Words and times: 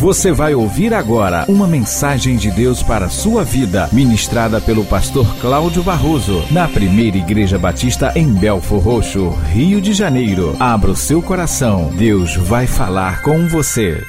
Você 0.00 0.32
vai 0.32 0.54
ouvir 0.54 0.94
agora 0.94 1.44
uma 1.46 1.66
mensagem 1.66 2.34
de 2.34 2.50
Deus 2.50 2.82
para 2.82 3.04
a 3.04 3.10
sua 3.10 3.44
vida, 3.44 3.86
ministrada 3.92 4.58
pelo 4.58 4.82
pastor 4.82 5.26
Cláudio 5.42 5.82
Barroso, 5.82 6.42
na 6.50 6.66
primeira 6.66 7.18
Igreja 7.18 7.58
Batista 7.58 8.10
em 8.16 8.32
Belfor 8.32 8.82
Roxo, 8.82 9.28
Rio 9.52 9.78
de 9.78 9.92
Janeiro. 9.92 10.56
Abra 10.58 10.92
o 10.92 10.96
seu 10.96 11.20
coração, 11.20 11.94
Deus 11.98 12.34
vai 12.34 12.66
falar 12.66 13.22
com 13.22 13.46
você. 13.46 14.02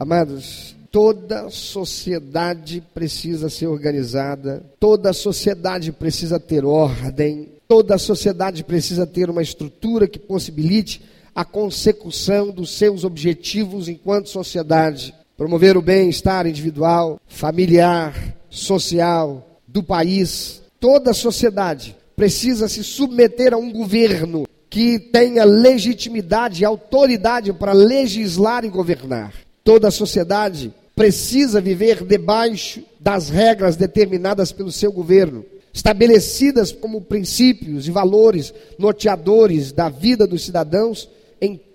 Amados, 0.00 0.74
toda 0.90 1.48
sociedade 1.50 2.82
precisa 2.92 3.48
ser 3.48 3.68
organizada, 3.68 4.64
toda 4.80 5.12
sociedade 5.12 5.92
precisa 5.92 6.40
ter 6.40 6.64
ordem, 6.64 7.48
toda 7.68 7.96
sociedade 7.96 8.64
precisa 8.64 9.06
ter 9.06 9.30
uma 9.30 9.40
estrutura 9.40 10.08
que 10.08 10.18
possibilite 10.18 11.00
a 11.34 11.44
consecução 11.44 12.50
dos 12.50 12.70
seus 12.70 13.04
objetivos 13.04 13.88
enquanto 13.88 14.28
sociedade, 14.28 15.14
promover 15.36 15.76
o 15.76 15.82
bem-estar 15.82 16.46
individual, 16.46 17.20
familiar, 17.26 18.36
social, 18.50 19.60
do 19.66 19.82
país. 19.82 20.62
Toda 20.80 21.12
sociedade 21.12 21.96
precisa 22.16 22.68
se 22.68 22.82
submeter 22.82 23.54
a 23.54 23.56
um 23.56 23.70
governo 23.70 24.46
que 24.68 24.98
tenha 24.98 25.44
legitimidade 25.44 26.62
e 26.62 26.64
autoridade 26.64 27.52
para 27.52 27.72
legislar 27.72 28.64
e 28.64 28.68
governar. 28.68 29.32
Toda 29.62 29.90
sociedade 29.90 30.72
precisa 30.94 31.60
viver 31.60 32.04
debaixo 32.04 32.82
das 32.98 33.28
regras 33.28 33.76
determinadas 33.76 34.50
pelo 34.50 34.72
seu 34.72 34.90
governo, 34.90 35.44
estabelecidas 35.72 36.72
como 36.72 37.00
princípios 37.00 37.86
e 37.86 37.90
valores 37.90 38.52
norteadores 38.78 39.70
da 39.70 39.88
vida 39.88 40.26
dos 40.26 40.44
cidadãos 40.44 41.08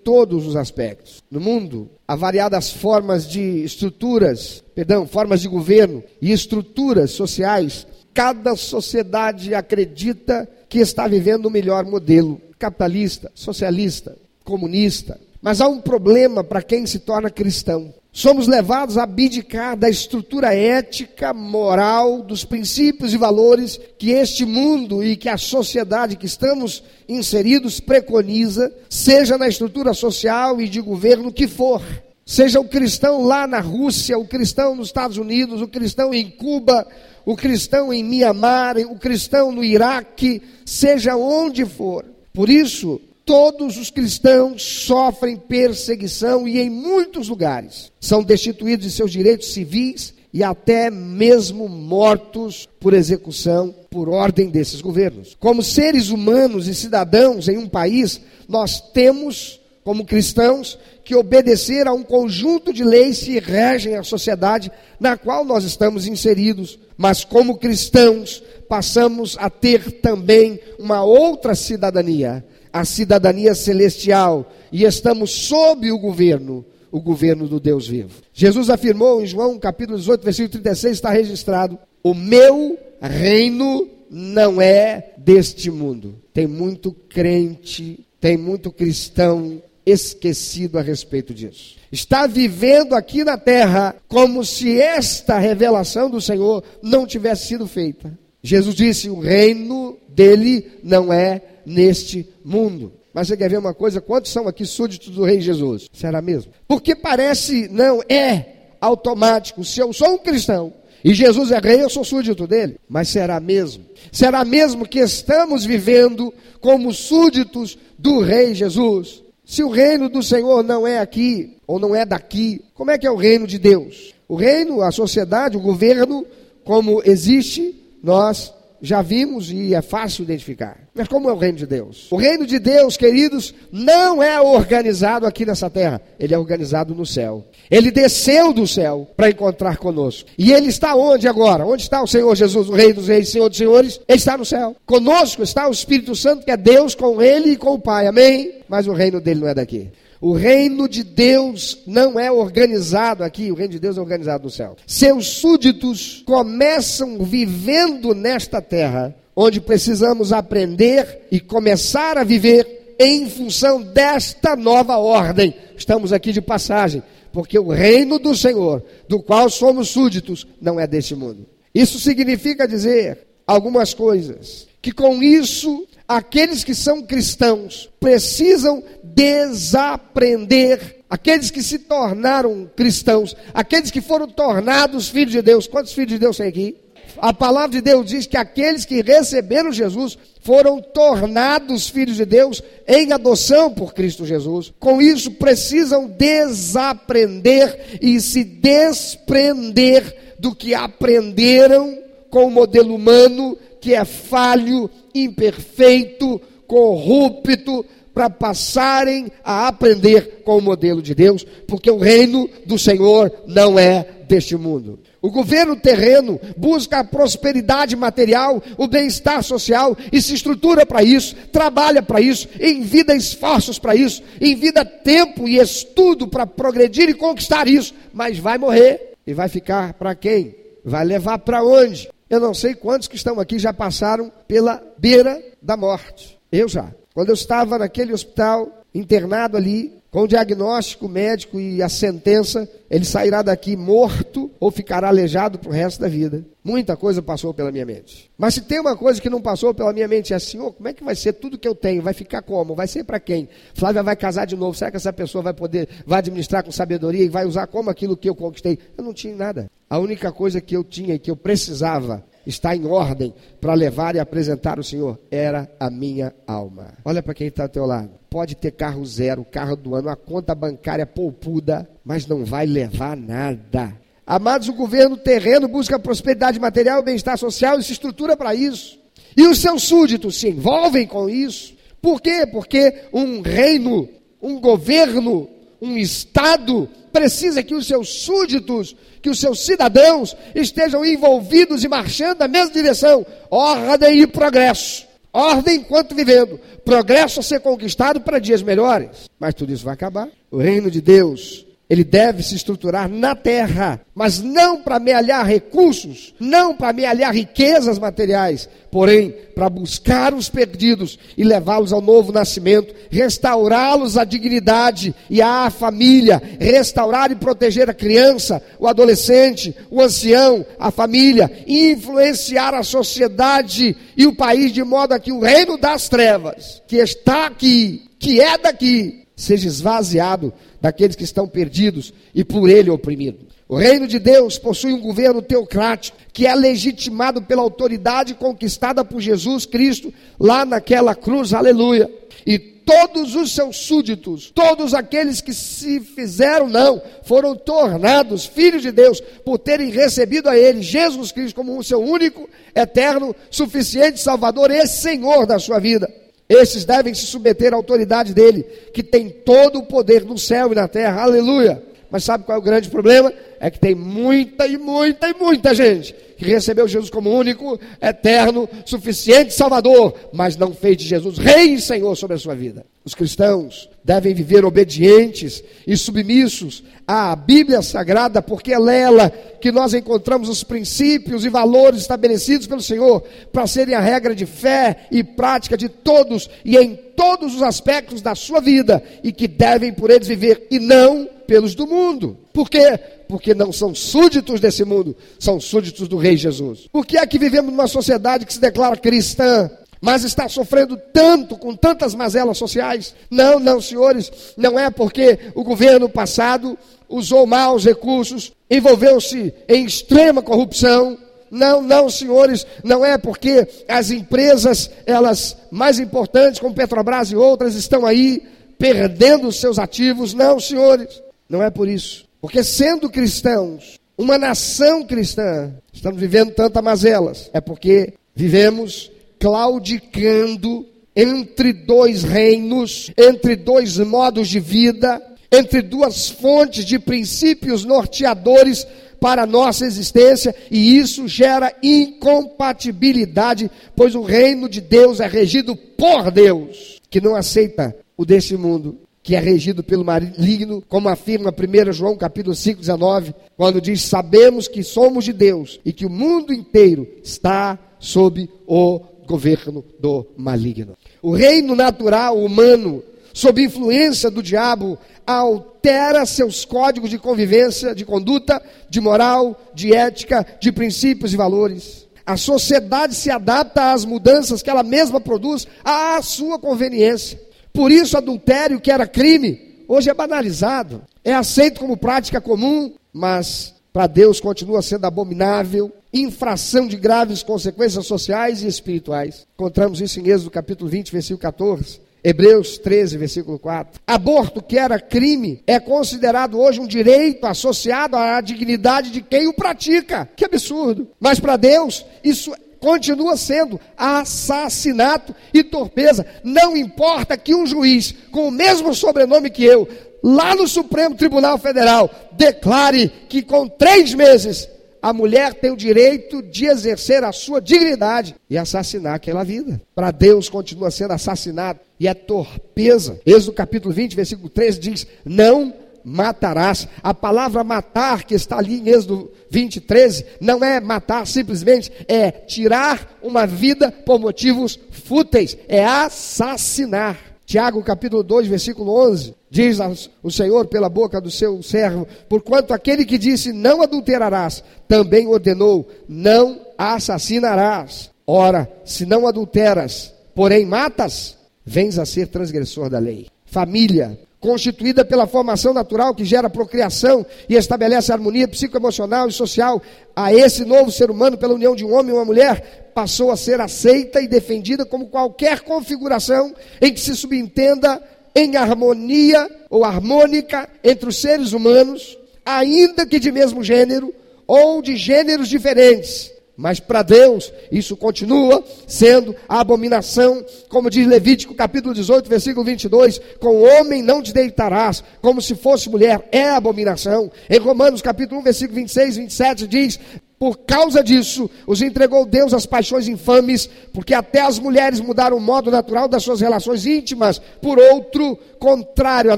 todos 0.04 0.46
os 0.46 0.56
aspectos. 0.56 1.24
No 1.30 1.40
mundo, 1.40 1.90
há 2.08 2.16
variadas 2.16 2.72
formas 2.72 3.28
de 3.28 3.64
estruturas, 3.64 4.64
perdão, 4.76 5.08
formas 5.08 5.42
de 5.42 5.48
governo 5.48 6.04
e 6.22 6.32
estruturas 6.32 7.12
sociais. 7.12 7.88
Cada 8.14 8.56
sociedade 8.56 9.56
acredita 9.56 10.48
que 10.70 10.80
está 10.80 11.08
vivendo 11.08 11.48
o 11.48 11.52
melhor 11.52 11.86
modelo 11.86 12.40
capitalista, 12.60 13.32
socialista, 13.34 14.16
comunista. 14.44 15.20
Mas 15.44 15.60
há 15.60 15.68
um 15.68 15.82
problema 15.82 16.42
para 16.42 16.62
quem 16.62 16.86
se 16.88 17.00
torna 17.00 17.30
cristão. 17.30 17.94
Somos 18.14 18.48
levados 18.48 18.98
a 18.98 19.04
abdicar 19.04 19.76
da 19.76 19.90
estrutura 19.90 20.56
ética, 20.56 21.34
moral, 21.34 22.22
dos 22.22 22.46
princípios 22.46 23.14
e 23.14 23.18
valores 23.18 23.78
que 24.00 24.12
este 24.12 24.46
mundo 24.46 25.04
e 25.04 25.18
que 25.18 25.28
a 25.28 25.36
sociedade 25.36 26.16
que 26.16 26.26
estamos 26.26 26.82
inseridos 27.10 27.82
preconiza, 27.82 28.74
seja 28.90 29.38
na 29.38 29.50
estrutura 29.50 29.94
social 29.94 30.62
e 30.62 30.70
de 30.70 30.80
governo 30.80 31.30
que 31.30 31.46
for. 31.46 31.82
Seja 32.26 32.62
o 32.62 32.70
cristão 32.70 33.22
lá 33.24 33.46
na 33.46 33.60
Rússia, 33.60 34.18
o 34.18 34.26
cristão 34.26 34.76
nos 34.76 34.88
Estados 34.88 35.18
Unidos, 35.18 35.62
o 35.62 35.68
cristão 35.68 36.14
em 36.14 36.30
Cuba, 36.30 36.88
o 37.26 37.36
cristão 37.36 37.92
em 37.92 38.02
Mianmar, 38.02 38.78
o 38.78 38.98
cristão 38.98 39.52
no 39.52 39.62
Iraque, 39.62 40.42
seja 40.66 41.18
onde 41.18 41.66
for. 41.66 42.06
Por 42.32 42.50
isso, 42.50 43.02
Todos 43.26 43.78
os 43.78 43.90
cristãos 43.90 44.62
sofrem 44.62 45.38
perseguição 45.38 46.46
e, 46.46 46.60
em 46.60 46.70
muitos 46.70 47.30
lugares, 47.30 47.92
são 48.00 48.22
destituídos 48.22 48.86
de 48.86 48.92
seus 48.92 49.12
direitos 49.12 49.54
civis 49.54 50.14
e 50.34 50.44
até 50.44 50.90
mesmo 50.90 51.70
mortos 51.70 52.68
por 52.80 52.94
execução 52.94 53.74
por 53.90 54.10
ordem 54.10 54.50
desses 54.50 54.82
governos. 54.82 55.38
Como 55.40 55.64
seres 55.64 56.10
humanos 56.10 56.68
e 56.68 56.76
cidadãos 56.76 57.48
em 57.48 57.58
um 57.58 57.70
país, 57.70 58.20
nós 58.48 58.82
temos, 58.82 59.62
como 59.86 60.06
cristãos, 60.06 60.78
que 61.06 61.16
obedecer 61.16 61.88
a 61.88 61.94
um 61.94 62.04
conjunto 62.04 62.74
de 62.74 62.84
leis 62.84 63.20
que 63.20 63.40
regem 63.40 63.96
a 63.96 64.04
sociedade 64.04 64.72
na 65.00 65.16
qual 65.16 65.46
nós 65.46 65.64
estamos 65.64 66.08
inseridos. 66.08 66.80
Mas, 66.98 67.24
como 67.24 67.58
cristãos, 67.58 68.44
passamos 68.68 69.38
a 69.40 69.50
ter 69.50 70.02
também 70.02 70.60
uma 70.80 71.04
outra 71.04 71.56
cidadania 71.56 72.44
a 72.74 72.84
cidadania 72.84 73.54
celestial 73.54 74.52
e 74.72 74.84
estamos 74.84 75.30
sob 75.30 75.92
o 75.92 76.00
governo, 76.00 76.66
o 76.92 77.00
governo 77.00 77.48
do 77.48 77.60
Deus 77.60 77.88
vivo. 77.88 78.22
Jesus 78.34 78.72
afirmou 78.72 79.22
em 79.22 79.28
João 79.28 79.60
capítulo 79.60 80.00
18, 80.00 80.24
versículo 80.24 80.50
36, 80.54 80.94
está 80.94 81.12
registrado: 81.12 81.78
O 82.02 82.16
meu 82.16 82.78
reino 83.00 83.88
não 84.10 84.60
é 84.60 85.12
deste 85.18 85.70
mundo. 85.70 86.16
Tem 86.34 86.48
muito 86.48 86.92
crente, 86.92 88.06
tem 88.20 88.38
muito 88.38 88.72
cristão 88.72 89.62
esquecido 89.86 90.80
a 90.80 90.82
respeito 90.82 91.34
disso. 91.34 91.76
Está 91.92 92.26
vivendo 92.26 92.96
aqui 92.96 93.24
na 93.24 93.38
terra 93.38 93.96
como 94.08 94.44
se 94.44 94.80
esta 94.80 95.38
revelação 95.38 96.10
do 96.10 96.22
Senhor 96.22 96.64
não 96.82 97.06
tivesse 97.06 97.48
sido 97.48 97.68
feita. 97.68 98.18
Jesus 98.44 98.76
disse: 98.76 99.10
o 99.10 99.20
reino 99.20 99.98
dele 100.10 100.80
não 100.84 101.12
é 101.12 101.42
neste 101.66 102.28
mundo. 102.44 102.92
Mas 103.14 103.28
você 103.28 103.38
quer 103.38 103.50
ver 103.50 103.60
uma 103.60 103.74
coisa? 103.74 104.02
Quantos 104.02 104.32
são 104.32 104.48
aqui 104.48 104.66
súditos 104.66 105.10
do 105.10 105.24
Rei 105.24 105.40
Jesus? 105.40 105.88
Será 105.94 106.22
mesmo? 106.22 106.52
Porque 106.68 106.96
parece, 106.96 107.70
não, 107.72 108.02
é 108.10 108.54
automático. 108.82 109.64
Se 109.64 109.80
eu 109.80 109.94
sou 109.94 110.16
um 110.16 110.18
cristão 110.18 110.74
e 111.04 111.14
Jesus 111.14 111.52
é 111.52 111.60
rei, 111.60 111.82
eu 111.82 111.90
sou 111.90 112.04
súdito 112.04 112.48
dele. 112.48 112.78
Mas 112.90 113.10
será 113.10 113.40
mesmo? 113.40 113.86
Será 114.12 114.44
mesmo 114.44 114.88
que 114.88 115.00
estamos 115.00 115.64
vivendo 115.64 116.34
como 116.60 116.94
súditos 116.94 117.78
do 118.00 118.20
Rei 118.20 118.56
Jesus? 118.56 119.22
Se 119.46 119.64
o 119.64 119.70
reino 119.70 120.10
do 120.10 120.24
Senhor 120.24 120.64
não 120.64 120.88
é 120.88 121.00
aqui, 121.00 121.58
ou 121.68 121.78
não 121.78 121.94
é 121.94 122.06
daqui, 122.06 122.62
como 122.74 122.92
é 122.92 122.98
que 122.98 123.06
é 123.06 123.12
o 123.12 123.18
reino 123.18 123.46
de 123.46 123.60
Deus? 123.60 124.14
O 124.28 124.36
reino, 124.36 124.82
a 124.82 124.92
sociedade, 124.92 125.58
o 125.58 125.62
governo, 125.62 126.26
como 126.64 127.02
existe, 127.06 127.83
nós 128.04 128.54
já 128.86 129.02
vimos 129.02 129.50
e 129.50 129.74
é 129.74 129.82
fácil 129.82 130.24
identificar. 130.24 130.78
Mas 130.94 131.08
como 131.08 131.30
é 131.30 131.32
o 131.34 131.38
reino 131.38 131.58
de 131.58 131.66
Deus? 131.66 132.12
O 132.12 132.18
reino 132.18 132.46
de 132.46 132.60
Deus, 132.60 132.98
queridos, 132.98 133.56
não 133.72 134.22
é 134.22 134.42
organizado 134.42 135.26
aqui 135.26 135.46
nessa 135.46 135.70
terra, 135.70 136.02
ele 136.20 136.34
é 136.34 136.38
organizado 136.38 136.94
no 136.94 137.06
céu. 137.06 137.46
Ele 137.72 137.90
desceu 137.90 138.52
do 138.52 138.68
céu 138.68 139.10
para 139.16 139.30
encontrar 139.30 139.78
conosco. 139.78 140.30
E 140.38 140.52
ele 140.52 140.68
está 140.68 140.96
onde 140.96 141.30
agora? 141.30 141.66
Onde 141.66 141.84
está 141.84 142.04
o 142.04 142.08
Senhor 142.08 142.36
Jesus, 142.36 142.68
o 142.68 142.74
Rei 142.74 142.92
dos 142.92 143.08
Reis, 143.08 143.30
Senhor 143.30 143.48
dos 143.48 143.58
Senhores? 143.58 144.02
Ele 144.06 144.18
está 144.18 144.38
no 144.38 144.44
céu. 144.44 144.76
Conosco 144.86 145.42
está 145.42 145.66
o 145.70 145.72
Espírito 145.72 146.14
Santo, 146.14 146.44
que 146.44 146.52
é 146.52 146.58
Deus 146.58 146.94
com 146.94 147.22
ele 147.22 147.52
e 147.52 147.58
com 147.58 147.76
o 147.76 147.80
Pai. 147.80 148.06
Amém? 148.06 148.56
Mas 148.68 148.86
o 148.86 148.92
reino 148.92 149.22
dele 149.22 149.40
não 149.40 149.48
é 149.48 149.54
daqui. 149.54 149.90
O 150.24 150.32
reino 150.32 150.88
de 150.88 151.04
Deus 151.04 151.80
não 151.86 152.18
é 152.18 152.32
organizado 152.32 153.26
aqui, 153.26 153.52
o 153.52 153.56
reino 153.56 153.74
de 153.74 153.80
Deus 153.80 153.98
é 153.98 154.00
organizado 154.00 154.46
no 154.46 154.50
céu. 154.50 154.78
Seus 154.88 155.28
súditos 155.28 156.24
começam 156.26 157.22
vivendo 157.26 158.16
nesta 158.16 158.62
terra, 158.62 159.14
onde 159.36 159.60
precisamos 159.60 160.32
aprender 160.32 161.28
e 161.30 161.42
começar 161.42 162.18
a 162.18 162.24
viver 162.24 162.96
em 162.98 163.30
função 163.30 163.82
desta 163.82 164.56
nova 164.56 164.96
ordem. 164.96 165.54
Estamos 165.76 166.14
aqui 166.14 166.32
de 166.32 166.40
passagem, 166.40 167.04
porque 167.34 167.60
o 167.60 167.68
reino 167.68 168.18
do 168.18 168.34
Senhor, 168.34 168.82
do 169.10 169.22
qual 169.22 169.50
somos 169.50 169.90
súditos, 169.90 170.48
não 170.62 170.80
é 170.80 170.88
deste 170.88 171.16
mundo. 171.16 171.46
Isso 171.76 172.00
significa 172.00 172.66
dizer 172.66 173.28
algumas 173.46 173.94
coisas. 173.94 174.72
Que 174.82 174.94
com 174.94 175.22
isso 175.22 175.86
aqueles 176.08 176.64
que 176.64 176.76
são 176.76 177.02
cristãos 177.02 177.90
precisam 178.00 178.84
desaprender. 179.14 181.04
Aqueles 181.10 181.52
que 181.52 181.62
se 181.62 181.80
tornaram 181.80 182.70
cristãos, 182.76 183.36
aqueles 183.54 183.92
que 183.92 184.02
foram 184.02 184.28
tornados 184.28 185.10
filhos 185.10 185.32
de 185.32 185.42
Deus. 185.42 185.68
Quantos 185.68 185.94
filhos 185.94 186.10
de 186.10 186.20
Deus 186.20 186.38
tem 186.38 186.48
aqui? 186.48 186.76
A 187.18 187.34
palavra 187.34 187.70
de 187.70 187.82
Deus 187.82 188.08
diz 188.08 188.26
que 188.26 188.38
aqueles 188.38 188.86
que 188.86 189.02
receberam 189.02 189.72
Jesus 189.72 190.18
foram 190.42 190.82
tornados 190.82 191.88
filhos 191.88 192.18
de 192.18 192.26
Deus 192.26 192.62
em 192.88 193.12
adoção 193.12 193.72
por 193.72 193.94
Cristo 193.94 194.26
Jesus. 194.26 194.74
Com 194.80 195.02
isso, 195.02 195.32
precisam 195.32 196.08
desaprender 196.08 198.00
e 198.02 198.20
se 198.20 198.44
desprender 198.44 200.36
do 200.40 200.54
que 200.54 200.74
aprenderam 200.74 201.98
com 202.30 202.46
o 202.46 202.52
modelo 202.52 202.96
humano 202.96 203.58
que 203.80 203.94
é 203.94 204.04
falho, 204.04 204.90
imperfeito, 205.14 206.42
corrupto, 206.66 207.86
para 208.14 208.30
passarem 208.30 209.32
a 209.44 209.68
aprender 209.68 210.44
com 210.44 210.58
o 210.58 210.62
modelo 210.62 211.02
de 211.02 211.16
Deus, 211.16 211.46
porque 211.68 211.90
o 211.90 211.98
reino 211.98 212.50
do 212.66 212.78
Senhor 212.78 213.32
não 213.48 213.80
é 213.80 214.06
deste 214.28 214.56
mundo. 214.56 215.00
O 215.22 215.32
governo 215.32 215.76
terreno 215.76 216.40
busca 216.58 217.00
a 217.00 217.04
prosperidade 217.04 217.96
material, 217.96 218.62
o 218.78 218.88
bem-estar 218.88 219.42
social 219.44 219.96
e 220.12 220.22
se 220.22 220.34
estrutura 220.34 220.86
para 220.86 221.04
isso, 221.04 221.36
trabalha 221.52 222.04
para 222.04 222.20
isso, 222.20 222.48
envida 222.60 223.16
esforços 223.16 223.80
para 223.80 223.96
isso, 223.96 224.22
envida 224.42 224.84
tempo 224.84 225.48
e 225.48 225.58
estudo 225.58 226.28
para 226.28 226.46
progredir 226.46 227.10
e 227.10 227.14
conquistar 227.14 227.68
isso, 227.68 227.94
mas 228.12 228.38
vai 228.38 228.58
morrer 228.58 229.14
e 229.26 229.34
vai 229.34 229.48
ficar 229.48 229.94
para 229.94 230.14
quem? 230.14 230.56
Vai 230.84 231.06
levar 231.06 231.40
para 231.40 231.64
onde? 231.64 232.10
Eu 232.30 232.40
não 232.40 232.54
sei 232.54 232.74
quantos 232.74 233.08
que 233.08 233.16
estão 233.16 233.40
aqui 233.40 233.58
já 233.58 233.72
passaram 233.72 234.32
pela 234.48 234.84
beira 234.98 235.42
da 235.62 235.78
morte. 235.78 236.38
Eu 236.52 236.68
já. 236.68 236.92
Quando 237.14 237.30
eu 237.30 237.36
estava 237.36 237.78
naquele 237.78 238.14
hospital, 238.14 238.84
internado 238.94 239.58
ali, 239.58 240.02
Com 240.14 240.22
o 240.22 240.28
diagnóstico 240.28 241.10
médico 241.10 241.60
e 241.60 241.82
a 241.82 241.90
sentença, 241.90 242.70
ele 242.88 243.04
sairá 243.04 243.42
daqui 243.42 243.76
morto 243.76 244.52
ou 244.60 244.70
ficará 244.70 245.08
aleijado 245.08 245.58
para 245.58 245.72
o 245.72 245.74
resto 245.74 246.00
da 246.00 246.08
vida. 246.08 246.46
Muita 246.64 246.96
coisa 246.96 247.20
passou 247.20 247.52
pela 247.52 247.72
minha 247.72 247.84
mente. 247.84 248.30
Mas 248.38 248.54
se 248.54 248.62
tem 248.62 248.80
uma 248.80 248.96
coisa 248.96 249.20
que 249.20 249.28
não 249.28 249.42
passou 249.42 249.74
pela 249.74 249.92
minha 249.92 250.08
mente, 250.08 250.32
é 250.32 250.36
assim: 250.36 250.60
oh, 250.60 250.72
como 250.72 250.88
é 250.88 250.94
que 250.94 251.04
vai 251.04 251.16
ser 251.16 251.34
tudo 251.34 251.58
que 251.58 251.68
eu 251.68 251.74
tenho? 251.74 252.04
Vai 252.04 252.14
ficar 252.14 252.44
como? 252.44 252.76
Vai 252.76 252.86
ser 252.86 253.04
para 253.04 253.20
quem? 253.20 253.50
Flávia 253.74 254.04
vai 254.04 254.16
casar 254.16 254.46
de 254.46 254.56
novo. 254.56 254.78
Será 254.78 254.92
que 254.92 254.98
essa 254.98 255.12
pessoa 255.12 255.42
vai 255.42 255.54
poder, 255.56 255.90
vai 256.06 256.20
administrar 256.20 256.64
com 256.64 256.72
sabedoria 256.72 257.26
e 257.26 257.30
vai 257.30 257.48
usar 257.48 257.66
como 257.66 257.90
aquilo 257.90 258.16
que 258.16 258.30
eu 258.30 258.36
conquistei? 258.36 258.78
Eu 258.96 259.04
não 259.04 259.16
tinha 259.16 259.36
nada. 259.36 259.68
A 259.90 259.98
única 259.98 260.32
coisa 260.32 260.62
que 260.62 260.78
eu 260.78 260.84
tinha 260.84 261.16
e 261.16 261.20
que 261.20 261.32
eu 261.32 261.36
precisava 261.36 262.24
está 262.46 262.76
em 262.76 262.86
ordem 262.86 263.34
para 263.60 263.74
levar 263.74 264.16
e 264.16 264.20
apresentar 264.20 264.80
o 264.80 264.84
Senhor 264.84 265.20
era 265.32 265.70
a 265.80 265.90
minha 265.90 266.34
alma. 266.46 266.94
Olha 267.04 267.24
para 267.24 267.34
quem 267.34 267.48
está 267.48 267.64
ao 267.64 267.70
teu 267.70 267.86
lado. 267.86 268.12
Pode 268.30 268.56
ter 268.56 268.72
carro 268.72 269.06
zero, 269.06 269.46
carro 269.46 269.76
do 269.76 269.96
ano, 269.96 270.10
a 270.10 270.16
conta 270.16 270.56
bancária 270.56 271.06
poupuda, 271.06 271.88
mas 272.04 272.26
não 272.26 272.44
vai 272.44 272.66
levar 272.66 273.16
nada. 273.16 273.94
Amados, 274.26 274.70
o 274.70 274.74
governo 274.74 275.18
terreno 275.18 275.68
busca 275.68 276.00
prosperidade 276.00 276.60
material 276.60 277.04
bem-estar 277.04 277.38
social 277.38 277.80
e 277.80 277.84
se 277.84 277.92
estrutura 277.92 278.38
para 278.38 278.56
isso. 278.56 279.00
E 279.36 279.48
os 279.48 279.60
seus 279.60 279.84
súditos 279.84 280.40
se 280.40 280.50
envolvem 280.50 281.06
com 281.06 281.30
isso. 281.30 281.76
Por 282.02 282.22
quê? 282.22 282.46
Porque 282.46 283.04
um 283.14 283.42
reino, 283.42 284.10
um 284.42 284.60
governo, 284.60 285.48
um 285.84 285.98
Estado 285.98 286.90
precisa 287.12 287.62
que 287.62 287.76
os 287.76 287.86
seus 287.86 288.10
súditos, 288.24 288.96
que 289.22 289.30
os 289.30 289.40
seus 289.40 289.66
cidadãos 289.66 290.36
estejam 290.56 291.06
envolvidos 291.06 291.84
e 291.84 291.90
marchando 291.90 292.40
na 292.40 292.48
mesma 292.48 292.72
direção. 292.72 293.26
Ordem 293.52 294.22
e 294.22 294.28
progresso. 294.28 295.06
Ordem 295.32 295.78
enquanto 295.78 296.16
vivendo. 296.16 296.60
Progresso 296.86 297.42
a 297.42 297.44
ser 297.44 297.60
conquistado 297.60 298.22
para 298.22 298.40
dias 298.40 298.62
melhores. 298.62 299.30
Mas 299.38 299.54
tudo 299.54 299.74
isso 299.74 299.84
vai 299.84 299.94
acabar. 299.94 300.30
O 300.50 300.58
reino 300.58 300.90
de 300.90 301.02
Deus 301.02 301.66
ele 301.94 302.04
deve 302.04 302.42
se 302.42 302.56
estruturar 302.56 303.08
na 303.08 303.36
terra, 303.36 304.02
mas 304.16 304.42
não 304.42 304.82
para 304.82 304.96
amealhar 304.96 305.46
recursos, 305.46 306.34
não 306.40 306.76
para 306.76 306.90
amealhar 306.90 307.32
riquezas 307.32 308.00
materiais, 308.00 308.68
porém 308.90 309.32
para 309.54 309.70
buscar 309.70 310.34
os 310.34 310.50
perdidos 310.50 311.20
e 311.38 311.44
levá-los 311.44 311.94
ao 311.94 312.02
novo 312.02 312.32
nascimento, 312.32 312.96
restaurá-los 313.12 314.18
à 314.18 314.24
dignidade 314.24 315.14
e 315.30 315.40
à 315.40 315.70
família, 315.70 316.42
restaurar 316.60 317.32
e 317.32 317.36
proteger 317.36 317.88
a 317.88 317.94
criança, 317.94 318.60
o 318.80 318.88
adolescente, 318.88 319.76
o 319.92 320.02
ancião, 320.02 320.66
a 320.80 320.90
família, 320.90 321.52
influenciar 321.68 322.74
a 322.74 322.82
sociedade 322.82 323.96
e 324.18 324.26
o 324.26 324.36
país 324.36 324.72
de 324.72 324.84
modo 324.84 325.14
a 325.14 325.20
que 325.20 325.32
o 325.32 325.42
reino 325.42 325.78
das 325.78 326.10
trevas, 326.10 326.82
que 326.88 326.96
está 326.96 327.46
aqui, 327.46 328.10
que 328.18 328.42
é 328.42 328.58
daqui, 328.58 329.23
seja 329.44 329.68
esvaziado 329.68 330.54
daqueles 330.82 331.16
que 331.16 331.24
estão 331.24 331.48
perdidos 331.48 332.14
e 332.34 332.44
por 332.44 332.70
ele 332.70 332.90
oprimidos. 332.90 333.54
O 333.68 333.76
reino 333.76 334.08
de 334.08 334.20
Deus 334.20 334.58
possui 334.58 334.94
um 334.94 335.02
governo 335.02 335.42
teocrático 335.42 336.18
que 336.32 336.46
é 336.46 336.54
legitimado 336.54 337.42
pela 337.42 337.62
autoridade 337.62 338.34
conquistada 338.34 339.04
por 339.04 339.22
Jesus 339.22 339.66
Cristo 339.66 340.14
lá 340.40 340.66
naquela 340.66 341.16
cruz, 341.16 341.54
aleluia. 341.54 342.10
E 342.46 342.60
todos 342.60 343.36
os 343.36 343.54
seus 343.54 343.78
súditos, 343.78 344.52
todos 344.54 344.94
aqueles 344.94 345.42
que 345.42 345.54
se 345.54 346.00
fizeram 346.02 346.68
não, 346.68 347.02
foram 347.24 347.56
tornados 347.56 348.46
filhos 348.46 348.82
de 348.82 348.92
Deus 348.92 349.22
por 349.44 349.58
terem 349.58 349.90
recebido 349.90 350.50
a 350.50 350.58
Ele, 350.58 350.82
Jesus 350.82 351.32
Cristo, 351.32 351.56
como 351.56 351.78
o 351.78 351.84
seu 351.84 352.02
único, 352.02 352.50
eterno, 352.76 353.36
suficiente 353.50 354.20
Salvador 354.20 354.70
e 354.72 354.86
Senhor 354.86 355.46
da 355.46 355.58
sua 355.58 355.80
vida. 355.80 356.23
Esses 356.54 356.86
devem 356.86 357.14
se 357.14 357.26
submeter 357.26 357.74
à 357.74 357.76
autoridade 357.76 358.34
dele, 358.34 358.64
que 358.94 359.02
tem 359.02 359.30
todo 359.30 359.80
o 359.80 359.86
poder 359.86 360.24
no 360.24 360.38
céu 360.38 360.72
e 360.72 360.76
na 360.76 360.88
terra. 360.88 361.24
Aleluia. 361.24 361.82
Mas 362.12 362.24
sabe 362.24 362.44
qual 362.44 362.58
é 362.58 362.62
o 362.62 362.64
grande 362.64 362.90
problema? 362.90 363.34
É 363.64 363.72
que 363.72 363.80
tem 363.80 363.96
muita 363.96 364.68
e 364.68 364.78
muita 364.78 365.30
e 365.30 365.34
muita 365.34 365.74
gente 365.74 366.14
que 366.38 366.44
recebeu 366.44 366.86
Jesus 366.86 367.10
como 367.10 367.32
único, 367.32 367.80
eterno, 368.02 368.68
suficiente 368.86 369.54
Salvador, 369.54 370.14
mas 370.34 370.58
não 370.58 370.74
fez 370.74 370.98
de 370.98 371.06
Jesus 371.06 371.38
Rei 371.38 371.76
e 371.76 371.82
Senhor 371.82 372.14
sobre 372.18 372.36
a 372.36 372.38
sua 372.38 372.56
vida. 372.56 372.86
Os 373.06 373.16
cristãos 373.16 373.90
devem 374.04 374.34
viver 374.34 374.66
obedientes 374.66 375.64
e 375.88 375.96
submissos 375.96 376.84
à 377.08 377.34
Bíblia 377.38 377.82
Sagrada, 377.82 378.42
porque 378.42 378.74
é 378.74 378.80
nela 378.82 379.30
que 379.30 379.72
nós 379.72 379.94
encontramos 379.94 380.50
os 380.50 380.62
princípios 380.62 381.46
e 381.46 381.50
valores 381.50 382.02
estabelecidos 382.02 382.68
pelo 382.68 382.82
Senhor 382.82 383.24
para 383.54 383.66
serem 383.66 383.96
a 383.96 384.02
regra 384.02 384.36
de 384.36 384.46
fé 384.46 385.08
e 385.10 385.24
prática 385.24 385.78
de 385.78 385.88
todos 385.88 386.50
e 386.66 386.76
em 386.76 386.98
todos 387.16 387.56
os 387.56 387.62
aspectos 387.62 388.22
da 388.22 388.36
sua 388.36 388.60
vida 388.60 389.02
e 389.24 389.32
que 389.32 389.48
devem 389.48 389.94
por 389.94 390.12
eles 390.12 390.28
viver 390.28 390.68
e 390.70 390.80
não 390.80 391.30
pelos 391.48 391.74
do 391.76 391.88
mundo. 391.88 392.43
Por 392.54 392.70
quê? 392.70 393.00
Porque 393.28 393.56
não 393.56 393.74
são 393.74 393.96
súditos 393.96 394.60
desse 394.60 394.86
mundo, 394.86 395.18
são 395.40 395.60
súditos 395.60 396.08
do 396.08 396.18
Rei 396.18 396.38
Jesus. 396.38 396.88
Por 396.92 397.06
que 397.06 397.18
é 397.18 397.26
que 397.26 397.40
vivemos 397.40 397.72
numa 397.72 397.88
sociedade 397.88 398.46
que 398.46 398.54
se 398.54 398.62
declara 398.62 398.96
cristã, 398.96 399.72
mas 400.00 400.24
está 400.24 400.48
sofrendo 400.48 400.96
tanto, 401.12 401.58
com 401.58 401.76
tantas 401.76 402.14
mazelas 402.14 402.60
sociais? 402.60 403.16
Não, 403.32 403.60
não, 403.60 403.82
senhores, 403.82 404.32
não 404.56 404.78
é 404.78 404.92
porque 404.92 405.40
o 405.56 405.64
governo 405.64 406.08
passado 406.08 406.78
usou 407.10 407.48
maus 407.48 407.86
recursos, 407.86 408.54
envolveu-se 408.70 409.52
em 409.68 409.86
extrema 409.86 410.42
corrupção. 410.42 411.18
Não, 411.50 411.82
não, 411.82 412.10
senhores, 412.10 412.66
não 412.84 413.06
é 413.06 413.16
porque 413.18 413.68
as 413.88 414.10
empresas, 414.10 414.90
elas 415.06 415.56
mais 415.72 416.00
importantes, 416.00 416.60
como 416.60 416.74
Petrobras 416.74 417.32
e 417.32 417.36
outras, 417.36 417.76
estão 417.76 418.08
aí 418.08 418.42
perdendo 418.78 419.48
os 419.48 419.60
seus 419.60 419.78
ativos. 419.78 420.34
Não, 420.34 420.60
senhores, 420.60 421.22
não 421.48 421.62
é 421.62 421.70
por 421.70 421.88
isso. 421.88 422.26
Porque 422.44 422.62
sendo 422.62 423.10
cristãos, 423.10 423.98
uma 424.18 424.38
nação 424.38 425.06
cristã, 425.06 425.74
estamos 425.94 426.20
vivendo 426.20 426.52
tantas 426.52 426.84
mazelas. 426.84 427.50
É 427.54 427.62
porque 427.62 428.16
vivemos 428.36 429.10
claudicando 429.40 430.86
entre 431.16 431.72
dois 431.72 432.22
reinos, 432.24 433.10
entre 433.18 433.56
dois 433.56 433.98
modos 433.98 434.50
de 434.50 434.60
vida, 434.60 435.24
entre 435.50 435.82
duas 435.82 436.28
fontes 436.28 436.84
de 436.84 437.00
princípios 437.00 437.86
norteadores 437.86 438.86
para 439.22 439.44
a 439.44 439.48
nossa 439.48 439.86
existência, 439.86 440.54
e 440.70 440.98
isso 440.98 441.30
gera 441.30 441.74
incompatibilidade, 441.82 443.72
pois 443.96 444.16
o 444.16 444.22
reino 444.22 444.68
de 444.68 444.82
Deus 444.82 445.22
é 445.22 445.28
regido 445.28 445.78
por 445.78 446.30
Deus, 446.30 447.00
que 447.10 447.22
não 447.22 447.38
aceita 447.38 447.96
o 448.18 448.26
desse 448.26 448.58
mundo, 448.58 449.00
que 449.24 449.38
é 449.38 449.40
regido 449.40 449.82
pelo 449.82 450.04
maligno, 450.04 450.84
como 450.90 451.08
afirma 451.08 451.50
1 451.50 451.94
João 451.94 452.18
capítulo 452.18 452.54
5, 452.54 452.82
19, 452.82 453.34
quando 453.56 453.80
diz: 453.80 454.02
Sabemos 454.02 454.68
que 454.68 454.84
somos 454.84 455.24
de 455.24 455.32
Deus 455.32 455.80
e 455.86 455.94
que 455.94 456.06
o 456.06 456.10
mundo 456.10 456.54
inteiro 456.54 457.08
está 457.24 457.80
sob 457.98 458.50
o 458.68 459.00
governo 459.26 459.84
do 459.98 460.28
maligno. 460.36 460.98
O 461.22 461.34
reino 461.34 461.74
natural 461.74 462.38
humano, 462.38 463.02
sob 463.34 463.64
influência 463.64 464.30
do 464.30 464.44
diabo, 464.44 465.00
altera 465.26 466.26
seus 466.26 466.66
códigos 466.66 467.10
de 467.10 467.18
convivência, 467.18 467.96
de 467.96 468.04
conduta, 468.04 468.62
de 468.90 469.00
moral, 469.00 469.58
de 469.74 469.94
ética, 469.94 470.46
de 470.60 470.70
princípios 470.70 471.34
e 471.34 471.38
valores. 471.38 472.06
A 472.26 472.36
sociedade 472.36 473.16
se 473.16 473.30
adapta 473.30 473.94
às 473.94 474.04
mudanças 474.04 474.62
que 474.62 474.70
ela 474.70 474.84
mesma 474.84 475.22
produz 475.22 475.66
à 475.84 476.22
sua 476.22 476.60
conveniência. 476.60 477.40
Por 477.74 477.92
isso, 477.92 478.16
adultério, 478.16 478.80
que 478.80 478.92
era 478.92 479.08
crime, 479.08 479.84
hoje 479.88 480.10
é 480.10 480.14
banalizado, 480.14 481.02
é 481.24 481.34
aceito 481.34 481.80
como 481.80 481.98
prática 481.98 482.40
comum, 482.40 482.94
mas 483.12 483.74
para 483.92 484.06
Deus 484.06 484.40
continua 484.40 484.82
sendo 484.84 485.06
abominável, 485.06 485.92
infração 486.14 486.88
de 486.88 486.96
graves 486.96 487.42
consequências 487.42 488.06
sociais 488.06 488.62
e 488.62 488.68
espirituais. 488.68 489.48
Encontramos 489.56 490.02
isso 490.02 490.20
em 490.20 490.30
Êxodo 490.30 490.52
capítulo 490.52 490.90
20, 490.90 491.12
versículo 491.12 491.40
14. 491.40 492.00
Hebreus 492.24 492.78
13, 492.78 493.18
versículo 493.18 493.60
4. 493.60 494.00
Aborto, 494.08 494.62
que 494.62 494.78
era 494.78 495.00
crime, 495.00 495.62
é 495.68 495.80
considerado 495.80 496.58
hoje 496.58 496.80
um 496.80 496.88
direito 496.88 497.46
associado 497.46 498.16
à 498.16 498.40
dignidade 498.40 499.12
de 499.12 499.22
quem 499.22 499.48
o 499.48 499.54
pratica. 499.54 500.30
Que 500.36 500.46
absurdo. 500.46 501.10
Mas 501.20 501.40
para 501.40 501.58
Deus, 501.58 502.06
isso 502.24 502.54
continua 502.84 503.38
sendo 503.38 503.80
assassinato 503.96 505.34
e 505.54 505.64
torpeza. 505.64 506.26
Não 506.44 506.76
importa 506.76 507.38
que 507.38 507.56
um 507.56 507.66
juiz 507.66 508.14
com 508.30 508.50
o 508.50 508.52
mesmo 508.52 508.94
sobrenome 508.94 509.50
que 509.50 509.64
eu, 509.64 509.88
lá 510.22 510.54
no 510.54 510.68
Supremo 510.68 511.16
Tribunal 511.16 511.58
Federal, 511.58 512.12
declare 512.34 513.10
que 513.30 513.42
com 513.42 513.70
três 513.70 514.14
meses 514.14 514.68
a 515.02 515.14
mulher 515.14 515.54
tem 515.54 515.72
o 515.72 515.78
direito 515.78 516.42
de 516.42 516.66
exercer 516.66 517.24
a 517.24 517.32
sua 517.32 517.62
dignidade 517.62 518.36
e 518.50 518.58
assassinar 518.58 519.16
aquela 519.16 519.46
vida. 519.46 519.82
Para 519.96 520.12
Deus 520.12 520.50
continua 520.50 520.92
sendo 520.92 521.14
assassinado 521.14 521.80
e 521.98 522.06
é 522.06 522.14
torpeza. 522.14 523.18
Êxodo 523.26 523.54
capítulo 523.54 523.94
20, 523.94 524.14
versículo 524.14 524.50
13 524.50 524.80
diz: 524.80 525.08
Não 525.24 525.74
matarás. 526.04 526.88
A 527.02 527.14
palavra 527.14 527.64
matar, 527.64 528.24
que 528.24 528.36
está 528.36 528.58
ali 528.58 528.80
em 528.80 528.90
Êxodo 528.90 529.32
20, 529.50 529.82
13, 529.82 530.26
não 530.42 530.64
é 530.64 530.80
matar 530.80 531.28
simplesmente, 531.28 531.92
é 532.08 532.32
tirar 532.32 533.20
uma 533.22 533.46
vida 533.46 533.92
por 533.92 534.20
motivos 534.20 534.80
fúteis, 534.92 535.58
é 535.68 535.86
assassinar. 535.86 537.18
Tiago 537.46 537.84
capítulo 537.84 538.24
2, 538.24 538.48
versículo 538.48 538.96
11, 539.10 539.36
diz 539.50 539.78
o 540.24 540.32
Senhor 540.32 540.66
pela 540.68 540.90
boca 540.90 541.20
do 541.20 541.30
seu 541.30 541.62
servo, 541.62 542.08
porquanto 542.30 542.74
aquele 542.74 543.06
que 543.06 543.18
disse 543.18 543.52
não 543.52 543.82
adulterarás, 543.82 544.64
também 544.88 545.28
ordenou 545.28 545.88
não 546.08 546.62
assassinarás. 546.78 548.12
Ora, 548.26 548.72
se 548.86 549.06
não 549.06 549.28
adulteras, 549.28 550.14
porém 550.34 550.66
matas, 550.66 551.38
vens 551.66 552.00
a 552.00 552.06
ser 552.06 552.28
transgressor 552.28 552.90
da 552.90 553.00
lei. 553.00 553.28
Família, 553.46 554.18
constituída 554.44 555.06
pela 555.06 555.26
formação 555.26 555.74
natural 555.74 556.14
que 556.14 556.26
gera 556.26 556.50
procriação 556.50 557.26
e 557.48 557.56
estabelece 557.56 558.12
harmonia 558.12 558.46
psicoemocional 558.46 559.30
e 559.30 559.32
social 559.32 559.82
a 560.14 560.34
esse 560.34 560.66
novo 560.66 560.92
ser 560.92 561.10
humano 561.10 561.38
pela 561.38 561.54
união 561.54 561.74
de 561.74 561.86
um 561.86 561.94
homem 561.94 562.12
e 562.12 562.18
uma 562.18 562.26
mulher, 562.26 562.92
passou 562.94 563.32
a 563.32 563.38
ser 563.38 563.62
aceita 563.62 564.20
e 564.20 564.28
defendida 564.28 564.86
como 564.86 565.08
qualquer 565.08 565.62
configuração 565.62 566.54
em 566.82 566.94
que 566.94 567.00
se 567.00 567.16
subentenda 567.16 568.04
em 568.36 568.58
harmonia 568.58 569.50
ou 569.70 569.86
harmônica 569.86 570.70
entre 570.84 571.08
os 571.08 571.22
seres 571.22 571.54
humanos, 571.54 572.18
ainda 572.46 573.06
que 573.06 573.20
de 573.20 573.32
mesmo 573.32 573.64
gênero 573.64 574.14
ou 574.46 574.82
de 574.82 574.98
gêneros 574.98 575.48
diferentes 575.48 576.33
mas 576.64 576.80
para 576.80 577.04
Deus, 577.04 577.52
isso 577.70 577.98
continua 577.98 578.64
sendo 578.88 579.36
abominação, 579.50 580.46
como 580.70 580.90
diz 580.90 581.06
Levítico 581.06 581.54
capítulo 581.54 581.94
18, 581.94 582.30
versículo 582.30 582.66
22, 582.66 583.20
com 583.38 583.50
o 583.50 583.64
homem 583.64 584.02
não 584.02 584.22
te 584.22 584.34
deitarás, 584.34 585.04
como 585.20 585.42
se 585.42 585.56
fosse 585.56 585.90
mulher, 585.90 586.26
é 586.32 586.52
abominação. 586.52 587.30
Em 587.50 587.60
Romanos 587.60 588.02
capítulo 588.02 588.40
1, 588.40 588.44
versículo 588.46 588.76
26, 588.78 589.18
27 589.18 589.68
diz: 589.68 590.00
por 590.38 590.58
causa 590.58 591.02
disso, 591.02 591.50
os 591.66 591.82
entregou 591.82 592.26
Deus 592.26 592.54
às 592.54 592.66
paixões 592.66 593.08
infames, 593.08 593.70
porque 593.94 594.14
até 594.14 594.42
as 594.42 594.60
mulheres 594.60 595.00
mudaram 595.00 595.38
o 595.38 595.42
modo 595.42 595.72
natural 595.72 596.08
das 596.08 596.24
suas 596.24 596.42
relações 596.42 596.86
íntimas 596.86 597.40
por 597.62 597.80
outro 597.80 598.38
contrário 598.60 599.32
à 599.32 599.38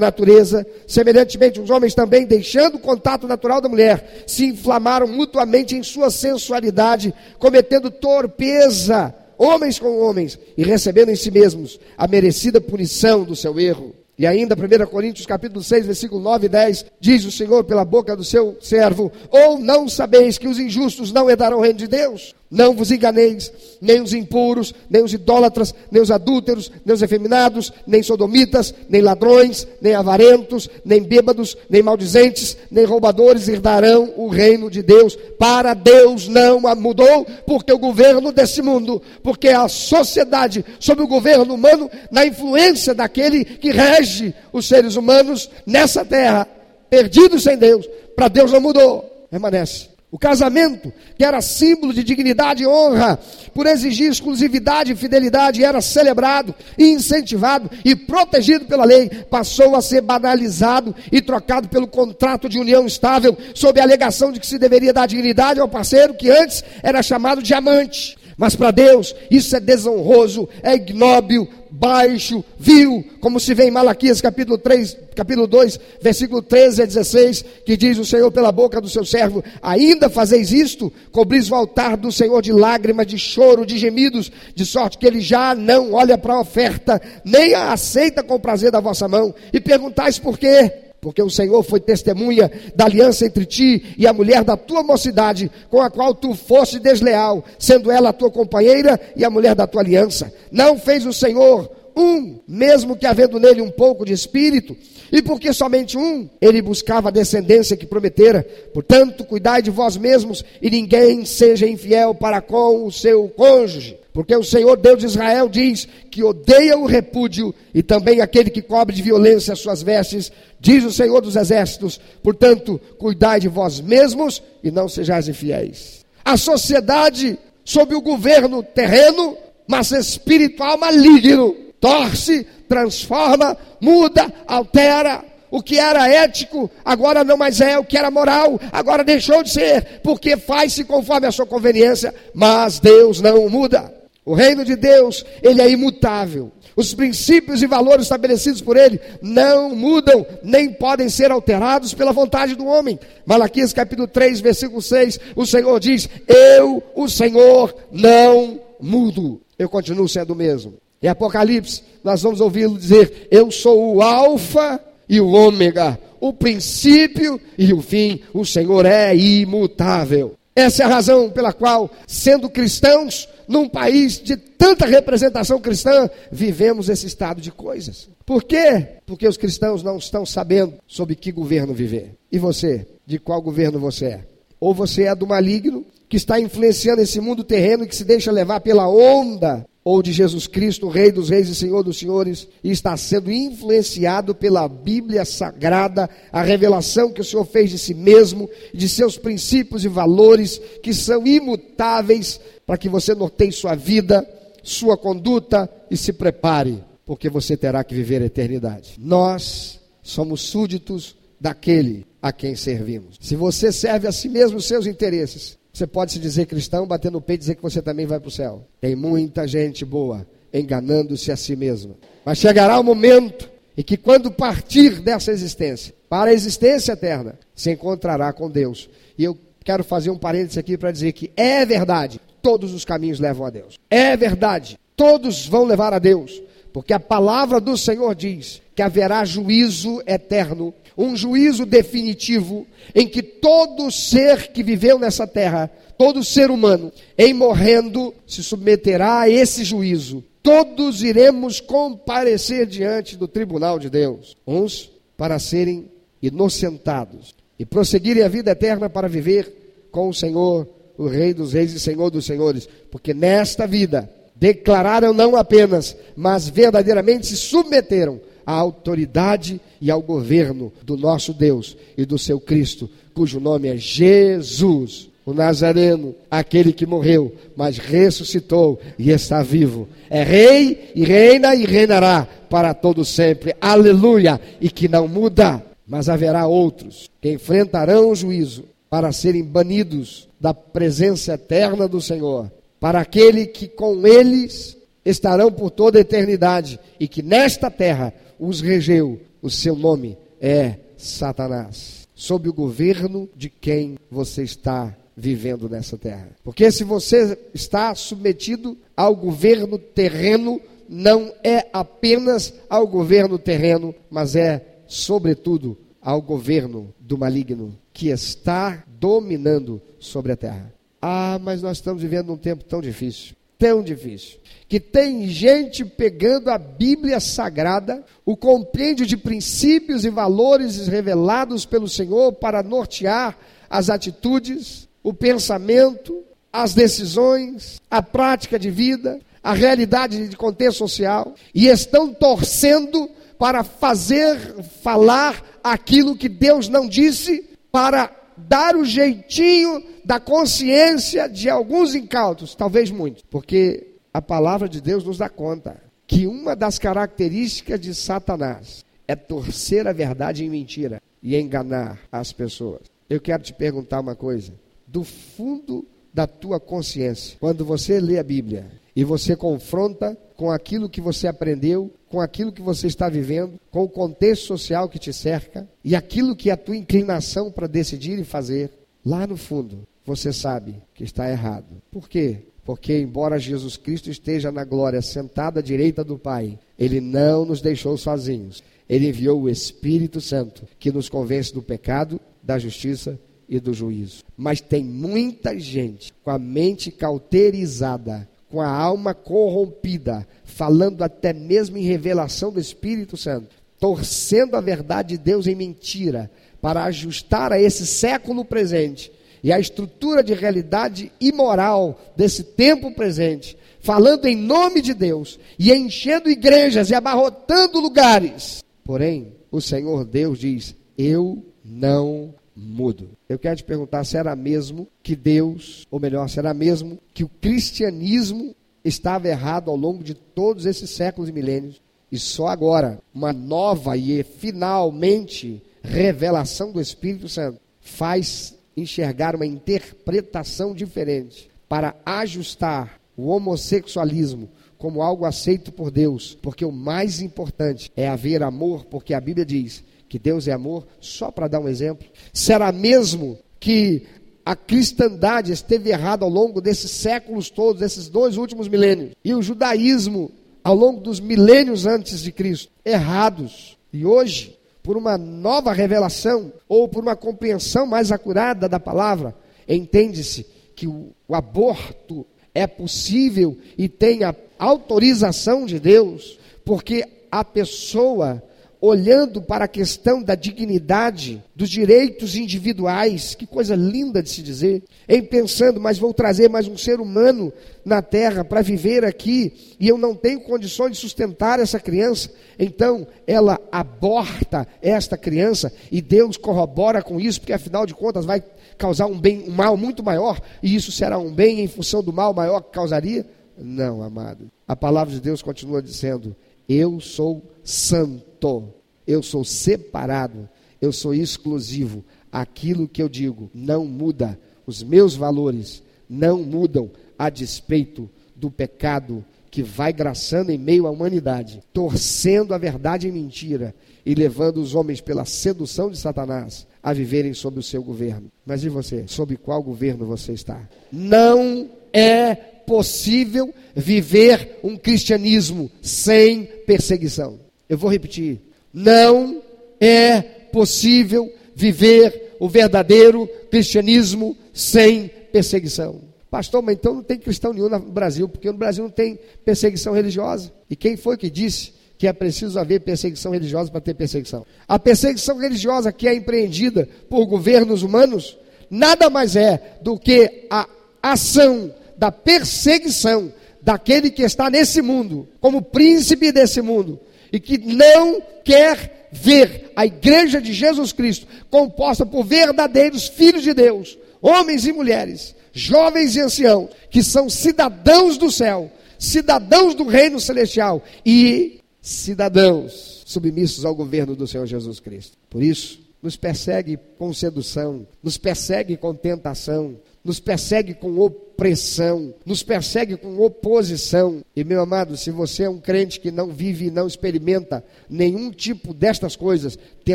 natureza. 0.00 0.66
Semelhantemente, 0.86 1.60
os 1.60 1.70
homens 1.70 1.94
também, 1.94 2.26
deixando 2.26 2.76
o 2.76 2.80
contato 2.80 3.28
natural 3.28 3.60
da 3.60 3.68
mulher, 3.68 4.24
se 4.26 4.46
inflamaram 4.46 5.06
mutuamente 5.06 5.76
em 5.76 5.82
sua 5.82 6.10
sensualidade, 6.10 7.14
cometendo 7.38 7.90
torpeza, 7.90 9.14
homens 9.38 9.78
com 9.78 10.00
homens, 10.00 10.38
e 10.56 10.64
recebendo 10.64 11.10
em 11.10 11.16
si 11.16 11.30
mesmos 11.30 11.78
a 11.96 12.08
merecida 12.08 12.60
punição 12.60 13.22
do 13.22 13.36
seu 13.36 13.60
erro. 13.60 13.94
E 14.18 14.26
ainda 14.26 14.54
1 14.54 14.86
Coríntios 14.86 15.26
capítulo 15.26 15.62
6, 15.62 15.86
versículo 15.86 16.22
9 16.22 16.46
e 16.46 16.48
10, 16.48 16.86
diz 16.98 17.24
o 17.26 17.30
Senhor 17.30 17.64
pela 17.64 17.84
boca 17.84 18.16
do 18.16 18.24
seu 18.24 18.56
servo: 18.62 19.12
Ou 19.30 19.58
não 19.58 19.88
sabeis 19.88 20.38
que 20.38 20.48
os 20.48 20.58
injustos 20.58 21.12
não 21.12 21.28
herdarão 21.28 21.58
o 21.58 21.60
reino 21.60 21.78
de 21.78 21.86
Deus? 21.86 22.34
Não 22.48 22.76
vos 22.76 22.92
enganeis, 22.92 23.52
nem 23.80 24.00
os 24.00 24.12
impuros, 24.12 24.72
nem 24.88 25.02
os 25.02 25.12
idólatras, 25.12 25.74
nem 25.90 26.00
os 26.00 26.12
adúlteros, 26.12 26.70
nem 26.84 26.94
os 26.94 27.02
efeminados, 27.02 27.72
nem 27.84 28.04
sodomitas, 28.04 28.72
nem 28.88 29.02
ladrões, 29.02 29.66
nem 29.80 29.94
avarentos, 29.94 30.70
nem 30.84 31.02
bêbados, 31.02 31.56
nem 31.68 31.82
maldizentes, 31.82 32.56
nem 32.70 32.84
roubadores 32.84 33.48
herdarão 33.48 34.14
o 34.16 34.28
reino 34.28 34.70
de 34.70 34.80
Deus. 34.80 35.18
Para 35.38 35.74
Deus 35.74 36.28
não 36.28 36.60
mudou, 36.76 37.26
porque 37.46 37.72
o 37.72 37.78
governo 37.78 38.30
desse 38.30 38.62
mundo, 38.62 39.02
porque 39.24 39.48
a 39.48 39.66
sociedade 39.66 40.64
sob 40.78 41.02
o 41.02 41.08
governo 41.08 41.54
humano, 41.54 41.90
na 42.12 42.24
influência 42.24 42.94
daquele 42.94 43.44
que 43.44 43.72
rege 43.72 44.32
os 44.52 44.68
seres 44.68 44.94
humanos 44.94 45.50
nessa 45.66 46.04
terra, 46.04 46.46
perdidos 46.88 47.42
sem 47.42 47.58
Deus, 47.58 47.88
para 48.14 48.28
Deus 48.28 48.52
não 48.52 48.60
mudou, 48.60 49.26
permanece. 49.28 49.95
O 50.16 50.18
casamento, 50.18 50.90
que 51.14 51.22
era 51.22 51.42
símbolo 51.42 51.92
de 51.92 52.02
dignidade 52.02 52.62
e 52.62 52.66
honra, 52.66 53.20
por 53.52 53.66
exigir 53.66 54.10
exclusividade 54.10 54.90
e 54.90 54.96
fidelidade, 54.96 55.62
era 55.62 55.82
celebrado 55.82 56.54
incentivado 56.78 57.70
e 57.84 57.94
protegido 57.94 58.64
pela 58.64 58.86
lei, 58.86 59.10
passou 59.28 59.76
a 59.76 59.82
ser 59.82 60.00
banalizado 60.00 60.96
e 61.12 61.20
trocado 61.20 61.68
pelo 61.68 61.86
contrato 61.86 62.48
de 62.48 62.58
união 62.58 62.86
estável, 62.86 63.36
sob 63.54 63.78
a 63.78 63.82
alegação 63.82 64.32
de 64.32 64.40
que 64.40 64.46
se 64.46 64.58
deveria 64.58 64.90
dar 64.90 65.04
dignidade 65.04 65.60
ao 65.60 65.68
parceiro 65.68 66.14
que 66.14 66.30
antes 66.30 66.64
era 66.82 67.02
chamado 67.02 67.42
de 67.42 67.52
amante. 67.52 68.16
Mas 68.38 68.56
para 68.56 68.70
Deus, 68.70 69.14
isso 69.30 69.54
é 69.54 69.60
desonroso, 69.60 70.48
é 70.62 70.76
ignóbil, 70.76 71.46
baixo, 71.78 72.42
vil, 72.58 73.04
como 73.20 73.38
se 73.38 73.52
vê 73.52 73.64
em 73.64 73.70
Malaquias 73.70 74.20
capítulo 74.20 74.56
3, 74.56 74.96
capítulo 75.14 75.46
2, 75.46 75.78
versículo 76.00 76.40
13 76.40 76.82
a 76.82 76.86
16, 76.86 77.44
que 77.64 77.76
diz 77.76 77.98
o 77.98 78.04
Senhor 78.04 78.30
pela 78.32 78.50
boca 78.50 78.80
do 78.80 78.88
seu 78.88 79.04
servo: 79.04 79.44
Ainda 79.62 80.08
fazeis 80.08 80.52
isto, 80.52 80.92
cobris 81.12 81.50
o 81.50 81.54
altar 81.54 81.96
do 81.96 82.10
Senhor 82.10 82.40
de 82.40 82.52
lágrimas, 82.52 83.06
de 83.06 83.18
choro, 83.18 83.66
de 83.66 83.76
gemidos, 83.76 84.32
de 84.54 84.64
sorte 84.64 84.96
que 84.96 85.06
ele 85.06 85.20
já 85.20 85.54
não 85.54 85.92
olha 85.92 86.16
para 86.16 86.34
a 86.34 86.40
oferta, 86.40 87.00
nem 87.24 87.54
a 87.54 87.72
aceita 87.72 88.22
com 88.22 88.40
prazer 88.40 88.70
da 88.70 88.80
vossa 88.80 89.06
mão, 89.06 89.34
e 89.52 89.60
perguntais 89.60 90.18
por 90.18 90.38
quê? 90.38 90.85
Porque 91.00 91.22
o 91.22 91.30
Senhor 91.30 91.62
foi 91.62 91.80
testemunha 91.80 92.50
da 92.74 92.86
aliança 92.86 93.26
entre 93.26 93.44
ti 93.44 93.94
e 93.96 94.06
a 94.06 94.12
mulher 94.12 94.42
da 94.42 94.56
tua 94.56 94.82
mocidade, 94.82 95.50
com 95.70 95.80
a 95.80 95.90
qual 95.90 96.14
tu 96.14 96.34
foste 96.34 96.78
desleal, 96.78 97.44
sendo 97.58 97.90
ela 97.90 98.10
a 98.10 98.12
tua 98.12 98.30
companheira 98.30 99.00
e 99.14 99.24
a 99.24 99.30
mulher 99.30 99.54
da 99.54 99.66
tua 99.66 99.82
aliança. 99.82 100.32
Não 100.50 100.78
fez 100.78 101.06
o 101.06 101.12
Senhor 101.12 101.70
um, 101.96 102.38
mesmo 102.46 102.94
que 102.94 103.06
havendo 103.06 103.40
nele 103.40 103.62
um 103.62 103.70
pouco 103.70 104.04
de 104.04 104.12
espírito, 104.12 104.76
e 105.10 105.22
porque 105.22 105.52
somente 105.52 105.96
um, 105.96 106.28
ele 106.40 106.60
buscava 106.60 107.08
a 107.08 107.12
descendência 107.12 107.76
que 107.76 107.86
prometera. 107.86 108.46
Portanto, 108.74 109.24
cuidai 109.24 109.62
de 109.62 109.70
vós 109.70 109.96
mesmos 109.96 110.44
e 110.60 110.68
ninguém 110.68 111.24
seja 111.24 111.66
infiel 111.66 112.14
para 112.14 112.40
com 112.40 112.84
o 112.84 112.92
seu 112.92 113.28
cônjuge. 113.28 113.98
Porque 114.12 114.34
o 114.34 114.42
Senhor 114.42 114.76
Deus 114.76 115.00
de 115.00 115.06
Israel 115.06 115.48
diz 115.48 115.86
que 116.10 116.24
odeia 116.24 116.76
o 116.78 116.86
repúdio 116.86 117.54
e 117.74 117.82
também 117.82 118.20
aquele 118.20 118.50
que 118.50 118.62
cobre 118.62 118.96
de 118.96 119.02
violência 119.02 119.52
as 119.52 119.60
suas 119.60 119.82
vestes, 119.82 120.32
diz 120.58 120.84
o 120.84 120.92
Senhor 120.92 121.20
dos 121.20 121.36
exércitos. 121.36 122.00
Portanto, 122.22 122.80
cuidai 122.98 123.40
de 123.40 123.48
vós 123.48 123.80
mesmos 123.80 124.42
e 124.64 124.70
não 124.70 124.88
sejais 124.88 125.28
infiéis. 125.28 126.04
A 126.24 126.36
sociedade, 126.36 127.38
sob 127.62 127.94
o 127.94 128.00
governo 128.00 128.62
terreno, 128.62 129.36
mas 129.68 129.92
espiritual 129.92 130.78
maligno, 130.78 131.54
torce, 131.80 132.46
transforma, 132.68 133.56
muda, 133.80 134.32
altera. 134.46 135.24
O 135.50 135.62
que 135.62 135.78
era 135.78 136.08
ético, 136.08 136.70
agora 136.84 137.22
não 137.22 137.36
mais 137.36 137.60
é. 137.60 137.78
O 137.78 137.84
que 137.84 137.96
era 137.96 138.10
moral, 138.10 138.60
agora 138.72 139.04
deixou 139.04 139.42
de 139.42 139.50
ser. 139.50 140.00
Porque 140.02 140.36
faz-se 140.36 140.84
conforme 140.84 141.26
a 141.26 141.32
sua 141.32 141.46
conveniência. 141.46 142.14
Mas 142.34 142.80
Deus 142.80 143.20
não 143.20 143.48
muda. 143.48 143.94
O 144.24 144.34
reino 144.34 144.64
de 144.64 144.74
Deus, 144.74 145.24
ele 145.40 145.62
é 145.62 145.70
imutável. 145.70 146.50
Os 146.74 146.92
princípios 146.92 147.62
e 147.62 147.66
valores 147.66 148.02
estabelecidos 148.02 148.60
por 148.60 148.76
ele 148.76 149.00
não 149.22 149.74
mudam, 149.74 150.26
nem 150.42 150.70
podem 150.70 151.08
ser 151.08 151.30
alterados 151.30 151.94
pela 151.94 152.12
vontade 152.12 152.54
do 152.54 152.66
homem. 152.66 152.98
Malaquias 153.24 153.72
capítulo 153.72 154.06
3, 154.06 154.40
versículo 154.40 154.82
6, 154.82 155.18
o 155.34 155.46
Senhor 155.46 155.80
diz: 155.80 156.08
Eu, 156.28 156.82
o 156.94 157.08
Senhor, 157.08 157.74
não 157.90 158.60
mudo. 158.78 159.40
Eu 159.58 159.70
continuo 159.70 160.06
sendo 160.06 160.34
o 160.34 160.36
mesmo. 160.36 160.74
Em 161.02 161.08
Apocalipse, 161.08 161.82
nós 162.02 162.22
vamos 162.22 162.40
ouvi-lo 162.40 162.78
dizer: 162.78 163.28
Eu 163.30 163.50
sou 163.50 163.96
o 163.96 164.02
Alfa 164.02 164.80
e 165.08 165.20
o 165.20 165.28
Ômega, 165.28 165.98
o 166.20 166.32
princípio 166.32 167.40
e 167.56 167.72
o 167.72 167.80
fim. 167.80 168.20
O 168.32 168.44
Senhor 168.44 168.86
é 168.86 169.14
imutável. 169.14 170.34
Essa 170.54 170.82
é 170.82 170.86
a 170.86 170.88
razão 170.88 171.28
pela 171.28 171.52
qual, 171.52 171.90
sendo 172.06 172.48
cristãos, 172.48 173.28
num 173.46 173.68
país 173.68 174.18
de 174.18 174.38
tanta 174.38 174.86
representação 174.86 175.60
cristã, 175.60 176.08
vivemos 176.32 176.88
esse 176.88 177.06
estado 177.06 177.42
de 177.42 177.52
coisas. 177.52 178.08
Por 178.24 178.42
quê? 178.42 179.00
Porque 179.04 179.28
os 179.28 179.36
cristãos 179.36 179.82
não 179.82 179.98
estão 179.98 180.24
sabendo 180.24 180.74
sobre 180.86 181.14
que 181.14 181.30
governo 181.30 181.74
viver. 181.74 182.14
E 182.32 182.38
você? 182.38 182.86
De 183.04 183.18
qual 183.18 183.42
governo 183.42 183.78
você 183.78 184.06
é? 184.06 184.24
Ou 184.58 184.72
você 184.72 185.04
é 185.04 185.14
do 185.14 185.26
maligno, 185.26 185.84
que 186.08 186.16
está 186.16 186.40
influenciando 186.40 187.02
esse 187.02 187.20
mundo 187.20 187.44
terreno 187.44 187.84
e 187.84 187.86
que 187.86 187.94
se 187.94 188.04
deixa 188.04 188.32
levar 188.32 188.60
pela 188.60 188.88
onda 188.88 189.66
ou 189.86 190.02
de 190.02 190.12
Jesus 190.12 190.48
Cristo, 190.48 190.88
Rei 190.88 191.12
dos 191.12 191.28
Reis 191.28 191.48
e 191.48 191.54
Senhor 191.54 191.84
dos 191.84 191.96
Senhores, 191.96 192.48
e 192.64 192.72
está 192.72 192.96
sendo 192.96 193.30
influenciado 193.30 194.34
pela 194.34 194.66
Bíblia 194.66 195.24
Sagrada, 195.24 196.10
a 196.32 196.42
revelação 196.42 197.12
que 197.12 197.20
o 197.20 197.24
Senhor 197.24 197.44
fez 197.44 197.70
de 197.70 197.78
si 197.78 197.94
mesmo, 197.94 198.50
de 198.74 198.88
seus 198.88 199.16
princípios 199.16 199.84
e 199.84 199.88
valores, 199.88 200.60
que 200.82 200.92
são 200.92 201.24
imutáveis, 201.24 202.40
para 202.66 202.76
que 202.76 202.88
você 202.88 203.14
norteie 203.14 203.52
sua 203.52 203.76
vida, 203.76 204.28
sua 204.60 204.96
conduta 204.96 205.70
e 205.88 205.96
se 205.96 206.12
prepare, 206.12 206.82
porque 207.04 207.30
você 207.30 207.56
terá 207.56 207.84
que 207.84 207.94
viver 207.94 208.20
a 208.20 208.26
eternidade. 208.26 208.96
Nós 208.98 209.78
somos 210.02 210.40
súditos 210.40 211.14
daquele 211.40 212.04
a 212.20 212.32
quem 212.32 212.56
servimos. 212.56 213.18
Se 213.20 213.36
você 213.36 213.70
serve 213.70 214.08
a 214.08 214.12
si 214.12 214.28
mesmo 214.28 214.58
os 214.58 214.66
seus 214.66 214.84
interesses, 214.84 215.56
você 215.76 215.86
pode 215.86 216.12
se 216.12 216.18
dizer 216.18 216.46
cristão, 216.46 216.86
bater 216.86 217.10
no 217.12 217.20
peito 217.20 217.40
e 217.40 217.42
dizer 217.42 217.54
que 217.56 217.62
você 217.62 217.82
também 217.82 218.06
vai 218.06 218.18
para 218.18 218.28
o 218.28 218.32
céu. 218.32 218.66
Tem 218.80 218.96
muita 218.96 219.46
gente 219.46 219.84
boa 219.84 220.26
enganando-se 220.52 221.30
a 221.30 221.36
si 221.36 221.54
mesma. 221.54 221.94
Mas 222.24 222.38
chegará 222.38 222.80
o 222.80 222.82
momento 222.82 223.50
em 223.76 223.82
que, 223.82 223.98
quando 223.98 224.30
partir 224.30 225.00
dessa 225.00 225.30
existência, 225.30 225.94
para 226.08 226.30
a 226.30 226.32
existência 226.32 226.92
eterna, 226.92 227.38
se 227.54 227.70
encontrará 227.70 228.32
com 228.32 228.50
Deus. 228.50 228.88
E 229.18 229.24
eu 229.24 229.36
quero 229.62 229.84
fazer 229.84 230.08
um 230.08 230.16
parênteses 230.16 230.56
aqui 230.56 230.78
para 230.78 230.90
dizer 230.90 231.12
que 231.12 231.30
é 231.36 231.66
verdade, 231.66 232.20
todos 232.40 232.72
os 232.72 232.84
caminhos 232.84 233.20
levam 233.20 233.46
a 233.46 233.50
Deus. 233.50 233.78
É 233.90 234.16
verdade, 234.16 234.78
todos 234.96 235.46
vão 235.46 235.64
levar 235.64 235.92
a 235.92 235.98
Deus. 235.98 236.42
Porque 236.76 236.92
a 236.92 237.00
palavra 237.00 237.58
do 237.58 237.74
Senhor 237.74 238.14
diz 238.14 238.60
que 238.74 238.82
haverá 238.82 239.24
juízo 239.24 240.02
eterno, 240.06 240.74
um 240.94 241.16
juízo 241.16 241.64
definitivo, 241.64 242.66
em 242.94 243.08
que 243.08 243.22
todo 243.22 243.90
ser 243.90 244.52
que 244.52 244.62
viveu 244.62 244.98
nessa 244.98 245.26
terra, 245.26 245.70
todo 245.96 246.22
ser 246.22 246.50
humano, 246.50 246.92
em 247.16 247.32
morrendo, 247.32 248.12
se 248.26 248.42
submeterá 248.42 249.20
a 249.20 249.30
esse 249.30 249.64
juízo. 249.64 250.22
Todos 250.42 251.02
iremos 251.02 251.60
comparecer 251.60 252.66
diante 252.66 253.16
do 253.16 253.26
tribunal 253.26 253.78
de 253.78 253.88
Deus, 253.88 254.36
uns 254.46 254.90
para 255.16 255.38
serem 255.38 255.90
inocentados 256.20 257.34
e 257.58 257.64
prosseguirem 257.64 258.22
a 258.22 258.28
vida 258.28 258.50
eterna 258.50 258.90
para 258.90 259.08
viver 259.08 259.88
com 259.90 260.10
o 260.10 260.14
Senhor, 260.14 260.68
o 260.98 261.06
Rei 261.06 261.32
dos 261.32 261.54
Reis 261.54 261.72
e 261.72 261.80
Senhor 261.80 262.10
dos 262.10 262.26
Senhores, 262.26 262.68
porque 262.90 263.14
nesta 263.14 263.66
vida 263.66 264.14
declararam 264.38 265.12
não 265.12 265.36
apenas, 265.36 265.96
mas 266.14 266.48
verdadeiramente 266.48 267.26
se 267.26 267.36
submeteram 267.36 268.20
à 268.44 268.52
autoridade 268.52 269.60
e 269.80 269.90
ao 269.90 270.00
governo 270.00 270.72
do 270.82 270.96
nosso 270.96 271.32
Deus 271.32 271.76
e 271.96 272.04
do 272.04 272.18
seu 272.18 272.38
Cristo, 272.38 272.88
cujo 273.14 273.40
nome 273.40 273.68
é 273.68 273.76
Jesus, 273.76 275.08
o 275.24 275.34
Nazareno, 275.34 276.14
aquele 276.30 276.72
que 276.72 276.86
morreu, 276.86 277.34
mas 277.56 277.78
ressuscitou 277.78 278.80
e 278.96 279.10
está 279.10 279.42
vivo. 279.42 279.88
É 280.08 280.22
rei 280.22 280.92
e 280.94 281.02
reina 281.02 281.54
e 281.56 281.64
reinará 281.64 282.28
para 282.48 282.72
todo 282.72 283.04
sempre. 283.04 283.56
Aleluia! 283.60 284.40
E 284.60 284.70
que 284.70 284.86
não 284.86 285.08
muda, 285.08 285.60
mas 285.86 286.08
haverá 286.08 286.46
outros 286.46 287.10
que 287.20 287.32
enfrentarão 287.32 288.10
o 288.10 288.14
juízo 288.14 288.64
para 288.88 289.10
serem 289.10 289.42
banidos 289.42 290.28
da 290.40 290.54
presença 290.54 291.34
eterna 291.34 291.88
do 291.88 292.00
Senhor 292.00 292.48
para 292.80 293.00
aquele 293.00 293.46
que 293.46 293.68
com 293.68 294.06
eles 294.06 294.76
estarão 295.04 295.50
por 295.50 295.70
toda 295.70 295.98
a 295.98 296.00
eternidade 296.00 296.78
e 296.98 297.06
que 297.06 297.22
nesta 297.22 297.70
terra 297.70 298.12
os 298.38 298.60
regeu. 298.60 299.20
O 299.40 299.48
seu 299.48 299.76
nome 299.76 300.18
é 300.40 300.76
Satanás, 300.96 302.08
sob 302.14 302.48
o 302.48 302.52
governo 302.52 303.28
de 303.36 303.48
quem 303.48 303.96
você 304.10 304.42
está 304.42 304.96
vivendo 305.16 305.68
nessa 305.68 305.96
terra. 305.96 306.28
Porque 306.42 306.70
se 306.70 306.84
você 306.84 307.38
está 307.54 307.94
submetido 307.94 308.76
ao 308.96 309.14
governo 309.14 309.78
terreno, 309.78 310.60
não 310.88 311.32
é 311.42 311.68
apenas 311.72 312.52
ao 312.68 312.86
governo 312.86 313.38
terreno, 313.38 313.94
mas 314.10 314.36
é, 314.36 314.80
sobretudo, 314.86 315.78
ao 316.00 316.20
governo 316.22 316.94
do 317.00 317.18
maligno 317.18 317.76
que 317.92 318.08
está 318.08 318.84
dominando 318.86 319.80
sobre 319.98 320.32
a 320.32 320.36
terra. 320.36 320.75
Ah, 321.08 321.38
mas 321.40 321.62
nós 321.62 321.76
estamos 321.76 322.02
vivendo 322.02 322.32
um 322.32 322.36
tempo 322.36 322.64
tão 322.64 322.80
difícil, 322.80 323.36
tão 323.56 323.80
difícil, 323.80 324.40
que 324.68 324.80
tem 324.80 325.28
gente 325.28 325.84
pegando 325.84 326.50
a 326.50 326.58
Bíblia 326.58 327.20
Sagrada, 327.20 328.04
o 328.24 328.36
compêndio 328.36 329.06
de 329.06 329.16
princípios 329.16 330.04
e 330.04 330.10
valores 330.10 330.88
revelados 330.88 331.64
pelo 331.64 331.88
Senhor 331.88 332.32
para 332.32 332.60
nortear 332.60 333.38
as 333.70 333.88
atitudes, 333.88 334.88
o 335.00 335.14
pensamento, 335.14 336.24
as 336.52 336.74
decisões, 336.74 337.80
a 337.88 338.02
prática 338.02 338.58
de 338.58 338.68
vida, 338.68 339.20
a 339.44 339.54
realidade 339.54 340.26
de 340.26 340.36
contexto 340.36 340.78
social, 340.78 341.36
e 341.54 341.68
estão 341.68 342.12
torcendo 342.12 343.08
para 343.38 343.62
fazer 343.62 344.36
falar 344.82 345.40
aquilo 345.62 346.16
que 346.16 346.28
Deus 346.28 346.68
não 346.68 346.88
disse, 346.88 347.48
para 347.70 348.10
dar 348.36 348.76
o 348.76 348.84
jeitinho 348.84 349.82
da 350.04 350.20
consciência 350.20 351.28
de 351.28 351.48
alguns 351.48 351.94
incautos, 351.94 352.54
talvez 352.54 352.90
muitos, 352.90 353.24
porque 353.30 353.94
a 354.12 354.22
palavra 354.22 354.68
de 354.68 354.80
Deus 354.80 355.04
nos 355.04 355.18
dá 355.18 355.28
conta 355.28 355.80
que 356.06 356.26
uma 356.26 356.54
das 356.54 356.78
características 356.78 357.80
de 357.80 357.94
Satanás 357.94 358.84
é 359.08 359.16
torcer 359.16 359.86
a 359.86 359.92
verdade 359.92 360.44
em 360.44 360.50
mentira 360.50 361.02
e 361.22 361.36
enganar 361.36 361.98
as 362.10 362.32
pessoas. 362.32 362.82
Eu 363.08 363.20
quero 363.20 363.42
te 363.42 363.52
perguntar 363.52 364.00
uma 364.00 364.14
coisa: 364.14 364.52
do 364.86 365.04
fundo 365.04 365.86
da 366.16 366.26
tua 366.26 366.58
consciência, 366.58 367.36
quando 367.38 367.62
você 367.62 368.00
lê 368.00 368.18
a 368.18 368.22
Bíblia 368.22 368.64
e 368.96 369.04
você 369.04 369.36
confronta 369.36 370.16
com 370.34 370.50
aquilo 370.50 370.88
que 370.88 370.98
você 370.98 371.26
aprendeu, 371.28 371.92
com 372.08 372.22
aquilo 372.22 372.50
que 372.50 372.62
você 372.62 372.86
está 372.86 373.06
vivendo, 373.06 373.60
com 373.70 373.82
o 373.82 373.88
contexto 373.88 374.46
social 374.46 374.88
que 374.88 374.98
te 374.98 375.12
cerca 375.12 375.68
e 375.84 375.94
aquilo 375.94 376.34
que 376.34 376.48
é 376.48 376.54
a 376.54 376.56
tua 376.56 376.74
inclinação 376.74 377.52
para 377.52 377.66
decidir 377.66 378.18
e 378.18 378.24
fazer, 378.24 378.70
lá 379.04 379.26
no 379.26 379.36
fundo 379.36 379.86
você 380.06 380.32
sabe 380.32 380.76
que 380.94 381.04
está 381.04 381.30
errado. 381.30 381.82
Por 381.90 382.08
quê? 382.08 382.38
Porque, 382.64 382.98
embora 382.98 383.38
Jesus 383.38 383.76
Cristo 383.76 384.08
esteja 384.08 384.50
na 384.50 384.64
glória, 384.64 385.02
sentado 385.02 385.58
à 385.58 385.62
direita 385.62 386.02
do 386.02 386.18
Pai, 386.18 386.58
Ele 386.78 386.98
não 386.98 387.44
nos 387.44 387.60
deixou 387.60 387.98
sozinhos. 387.98 388.64
Ele 388.88 389.08
enviou 389.08 389.42
o 389.42 389.50
Espírito 389.50 390.18
Santo, 390.20 390.66
que 390.78 390.90
nos 390.90 391.10
convence 391.10 391.52
do 391.52 391.60
pecado, 391.60 392.18
da 392.42 392.58
justiça 392.58 393.18
e 393.48 393.60
do 393.60 393.72
juízo. 393.72 394.24
Mas 394.36 394.60
tem 394.60 394.84
muita 394.84 395.58
gente 395.58 396.12
com 396.24 396.30
a 396.30 396.38
mente 396.38 396.90
cauterizada, 396.90 398.28
com 398.50 398.60
a 398.60 398.68
alma 398.68 399.14
corrompida, 399.14 400.26
falando 400.44 401.02
até 401.02 401.32
mesmo 401.32 401.76
em 401.76 401.82
revelação 401.82 402.52
do 402.52 402.60
Espírito 402.60 403.16
Santo, 403.16 403.54
torcendo 403.78 404.56
a 404.56 404.60
verdade 404.60 405.16
de 405.16 405.18
Deus 405.18 405.46
em 405.46 405.54
mentira, 405.54 406.30
para 406.60 406.84
ajustar 406.84 407.52
a 407.52 407.60
esse 407.60 407.86
século 407.86 408.44
presente 408.44 409.12
e 409.42 409.52
a 409.52 409.60
estrutura 409.60 410.24
de 410.24 410.34
realidade 410.34 411.12
imoral 411.20 412.00
desse 412.16 412.42
tempo 412.42 412.92
presente, 412.92 413.56
falando 413.80 414.26
em 414.26 414.34
nome 414.34 414.80
de 414.80 414.92
Deus 414.92 415.38
e 415.58 415.72
enchendo 415.72 416.28
igrejas 416.28 416.90
e 416.90 416.94
abarrotando 416.94 417.78
lugares. 417.78 418.64
Porém, 418.82 419.34
o 419.50 419.60
Senhor 419.60 420.04
Deus 420.04 420.38
diz: 420.38 420.74
Eu 420.96 421.44
não 421.64 422.34
mudo. 422.56 423.10
Eu 423.28 423.38
quero 423.38 423.56
te 423.56 423.64
perguntar: 423.64 424.02
será 424.04 424.34
mesmo 424.34 424.88
que 425.02 425.14
Deus, 425.14 425.86
ou 425.90 426.00
melhor, 426.00 426.28
será 426.28 426.54
mesmo 426.54 426.98
que 427.12 427.22
o 427.22 427.28
cristianismo 427.28 428.54
estava 428.84 429.28
errado 429.28 429.70
ao 429.70 429.76
longo 429.76 430.02
de 430.02 430.14
todos 430.14 430.64
esses 430.64 430.90
séculos 430.90 431.28
e 431.28 431.32
milênios? 431.32 431.82
E 432.10 432.18
só 432.18 432.46
agora, 432.46 433.00
uma 433.12 433.32
nova 433.32 433.96
e 433.96 434.22
finalmente 434.22 435.62
revelação 435.82 436.72
do 436.72 436.80
Espírito 436.80 437.28
Santo 437.28 437.60
faz 437.80 438.56
enxergar 438.76 439.34
uma 439.34 439.46
interpretação 439.46 440.74
diferente 440.74 441.50
para 441.68 441.96
ajustar 442.04 443.00
o 443.16 443.28
homossexualismo 443.28 444.48
como 444.76 445.02
algo 445.02 445.24
aceito 445.24 445.72
por 445.72 445.90
Deus, 445.90 446.36
porque 446.40 446.64
o 446.64 446.70
mais 446.70 447.22
importante 447.22 447.90
é 447.96 448.06
haver 448.06 448.42
amor, 448.42 448.84
porque 448.84 449.14
a 449.14 449.20
Bíblia 449.20 449.44
diz 449.44 449.82
que 450.08 450.18
Deus 450.18 450.46
é 450.48 450.52
amor, 450.52 450.86
só 451.00 451.30
para 451.30 451.48
dar 451.48 451.60
um 451.60 451.68
exemplo. 451.68 452.06
Será 452.32 452.72
mesmo 452.72 453.38
que 453.58 454.06
a 454.44 454.54
cristandade 454.54 455.52
esteve 455.52 455.90
errada 455.90 456.24
ao 456.24 456.30
longo 456.30 456.60
desses 456.60 456.90
séculos 456.90 457.50
todos, 457.50 457.80
desses 457.80 458.08
dois 458.08 458.36
últimos 458.36 458.68
milênios, 458.68 459.12
e 459.24 459.34
o 459.34 459.42
judaísmo 459.42 460.30
ao 460.62 460.74
longo 460.74 461.00
dos 461.00 461.20
milênios 461.20 461.86
antes 461.86 462.20
de 462.20 462.30
Cristo, 462.30 462.72
errados. 462.84 463.76
E 463.92 464.04
hoje, 464.04 464.56
por 464.82 464.96
uma 464.96 465.18
nova 465.18 465.72
revelação 465.72 466.52
ou 466.68 466.88
por 466.88 467.02
uma 467.02 467.16
compreensão 467.16 467.86
mais 467.86 468.12
acurada 468.12 468.68
da 468.68 468.78
palavra, 468.78 469.34
entende-se 469.68 470.46
que 470.76 470.86
o, 470.86 471.10
o 471.26 471.34
aborto 471.34 472.26
é 472.54 472.66
possível 472.66 473.58
e 473.76 473.88
tem 473.88 474.22
a 474.22 474.34
autorização 474.58 475.66
de 475.66 475.78
Deus, 475.78 476.38
porque 476.64 477.04
a 477.30 477.44
pessoa 477.44 478.42
olhando 478.86 479.42
para 479.42 479.64
a 479.64 479.68
questão 479.68 480.22
da 480.22 480.34
dignidade, 480.34 481.42
dos 481.54 481.68
direitos 481.68 482.36
individuais, 482.36 483.34
que 483.34 483.46
coisa 483.46 483.74
linda 483.74 484.22
de 484.22 484.30
se 484.30 484.42
dizer, 484.42 484.84
em 485.08 485.22
pensando, 485.22 485.80
mas 485.80 485.98
vou 485.98 486.14
trazer 486.14 486.48
mais 486.48 486.68
um 486.68 486.76
ser 486.76 487.00
humano 487.00 487.52
na 487.84 488.00
terra 488.00 488.44
para 488.44 488.62
viver 488.62 489.04
aqui 489.04 489.76
e 489.80 489.88
eu 489.88 489.98
não 489.98 490.14
tenho 490.14 490.40
condições 490.40 490.92
de 490.92 490.98
sustentar 490.98 491.58
essa 491.58 491.80
criança, 491.80 492.30
então 492.58 493.06
ela 493.26 493.60
aborta 493.72 494.66
esta 494.80 495.16
criança 495.16 495.72
e 495.90 496.00
Deus 496.00 496.36
corrobora 496.36 497.02
com 497.02 497.18
isso, 497.18 497.40
porque 497.40 497.52
afinal 497.52 497.86
de 497.86 497.94
contas 497.94 498.24
vai 498.24 498.42
causar 498.78 499.06
um 499.06 499.18
bem, 499.18 499.44
um 499.48 499.52
mal 499.52 499.76
muito 499.76 500.02
maior, 500.04 500.40
e 500.62 500.74
isso 500.74 500.92
será 500.92 501.18
um 501.18 501.32
bem 501.32 501.60
em 501.60 501.68
função 501.68 502.02
do 502.02 502.12
mal 502.12 502.32
maior 502.32 502.60
que 502.60 502.70
causaria? 502.70 503.26
Não, 503.58 504.02
amado. 504.02 504.50
A 504.68 504.76
palavra 504.76 505.12
de 505.12 505.20
Deus 505.20 505.42
continua 505.42 505.80
dizendo: 505.80 506.36
Eu 506.68 507.00
sou 507.00 507.42
santo, 507.64 508.75
eu 509.06 509.22
sou 509.22 509.44
separado, 509.44 510.48
eu 510.80 510.92
sou 510.92 511.14
exclusivo. 511.14 512.04
Aquilo 512.30 512.88
que 512.88 513.02
eu 513.02 513.08
digo 513.08 513.50
não 513.54 513.86
muda, 513.86 514.38
os 514.66 514.82
meus 514.82 515.14
valores 515.14 515.82
não 516.08 516.42
mudam 516.42 516.90
a 517.18 517.30
despeito 517.30 518.10
do 518.34 518.50
pecado 518.50 519.24
que 519.50 519.62
vai 519.62 519.90
graçando 519.90 520.52
em 520.52 520.58
meio 520.58 520.86
à 520.86 520.90
humanidade, 520.90 521.62
torcendo 521.72 522.52
a 522.52 522.58
verdade 522.58 523.08
em 523.08 523.12
mentira 523.12 523.74
e 524.04 524.14
levando 524.14 524.58
os 524.58 524.74
homens 524.74 525.00
pela 525.00 525.24
sedução 525.24 525.90
de 525.90 525.96
Satanás 525.96 526.66
a 526.82 526.92
viverem 526.92 527.32
sob 527.32 527.58
o 527.58 527.62
seu 527.62 527.82
governo. 527.82 528.30
Mas 528.44 528.62
e 528.64 528.68
você? 528.68 529.04
Sob 529.06 529.36
qual 529.38 529.62
governo 529.62 530.04
você 530.04 530.32
está? 530.32 530.68
Não 530.92 531.70
é 531.92 532.34
possível 532.34 533.52
viver 533.74 534.60
um 534.62 534.76
cristianismo 534.76 535.70
sem 535.80 536.44
perseguição. 536.66 537.40
Eu 537.68 537.78
vou 537.78 537.90
repetir. 537.90 538.40
Não 538.76 539.42
é 539.80 540.20
possível 540.52 541.32
viver 541.54 542.36
o 542.38 542.46
verdadeiro 542.46 543.26
cristianismo 543.50 544.36
sem 544.52 545.08
perseguição. 545.32 546.02
Pastor, 546.30 546.60
mas 546.60 546.76
então 546.76 546.96
não 546.96 547.02
tem 547.02 547.18
cristão 547.18 547.54
nenhum 547.54 547.70
no 547.70 547.80
Brasil, 547.80 548.28
porque 548.28 548.52
no 548.52 548.58
Brasil 548.58 548.84
não 548.84 548.90
tem 548.90 549.18
perseguição 549.42 549.94
religiosa. 549.94 550.52
E 550.68 550.76
quem 550.76 550.94
foi 550.94 551.16
que 551.16 551.30
disse 551.30 551.72
que 551.96 552.06
é 552.06 552.12
preciso 552.12 552.58
haver 552.58 552.80
perseguição 552.80 553.32
religiosa 553.32 553.70
para 553.70 553.80
ter 553.80 553.94
perseguição? 553.94 554.44
A 554.68 554.78
perseguição 554.78 555.38
religiosa 555.38 555.90
que 555.90 556.06
é 556.06 556.14
empreendida 556.14 556.86
por 557.08 557.24
governos 557.24 557.82
humanos 557.82 558.36
nada 558.68 559.08
mais 559.08 559.36
é 559.36 559.78
do 559.80 559.98
que 559.98 560.46
a 560.50 560.68
ação 561.02 561.74
da 561.96 562.12
perseguição 562.12 563.32
daquele 563.62 564.10
que 564.10 564.22
está 564.22 564.50
nesse 564.50 564.82
mundo, 564.82 565.26
como 565.40 565.62
príncipe 565.62 566.30
desse 566.30 566.60
mundo, 566.60 567.00
e 567.32 567.40
que 567.40 567.58
não 567.58 568.22
quer 568.44 569.08
ver 569.12 569.72
a 569.74 569.86
igreja 569.86 570.40
de 570.40 570.52
Jesus 570.52 570.92
Cristo 570.92 571.26
composta 571.50 572.04
por 572.04 572.24
verdadeiros 572.24 573.08
filhos 573.08 573.42
de 573.42 573.54
Deus, 573.54 573.98
homens 574.20 574.66
e 574.66 574.72
mulheres, 574.72 575.34
jovens 575.52 576.16
e 576.16 576.20
anciãos, 576.20 576.70
que 576.90 577.02
são 577.02 577.30
cidadãos 577.30 578.18
do 578.18 578.30
céu, 578.30 578.70
cidadãos 578.98 579.74
do 579.74 579.84
reino 579.84 580.20
celestial 580.20 580.82
e 581.04 581.60
cidadãos 581.80 583.02
submissos 583.06 583.64
ao 583.64 583.74
governo 583.74 584.16
do 584.16 584.26
Senhor 584.26 584.46
Jesus 584.46 584.80
Cristo. 584.80 585.16
Por 585.30 585.42
isso, 585.42 585.80
nos 586.02 586.16
persegue 586.16 586.78
com 586.98 587.12
sedução, 587.12 587.86
nos 588.02 588.18
persegue 588.18 588.76
com 588.76 588.94
tentação, 588.94 589.76
nos 590.06 590.20
persegue 590.20 590.72
com 590.72 590.98
opressão, 590.98 592.14
nos 592.24 592.42
persegue 592.42 592.96
com 592.96 593.18
oposição. 593.18 594.22
E 594.34 594.44
meu 594.44 594.60
amado, 594.60 594.96
se 594.96 595.10
você 595.10 595.42
é 595.42 595.50
um 595.50 595.58
crente 595.58 596.00
que 596.00 596.10
não 596.10 596.28
vive 596.28 596.66
e 596.66 596.70
não 596.70 596.86
experimenta 596.86 597.64
nenhum 597.90 598.30
tipo 598.30 598.72
destas 598.72 599.16
coisas, 599.16 599.58
tem 599.84 599.94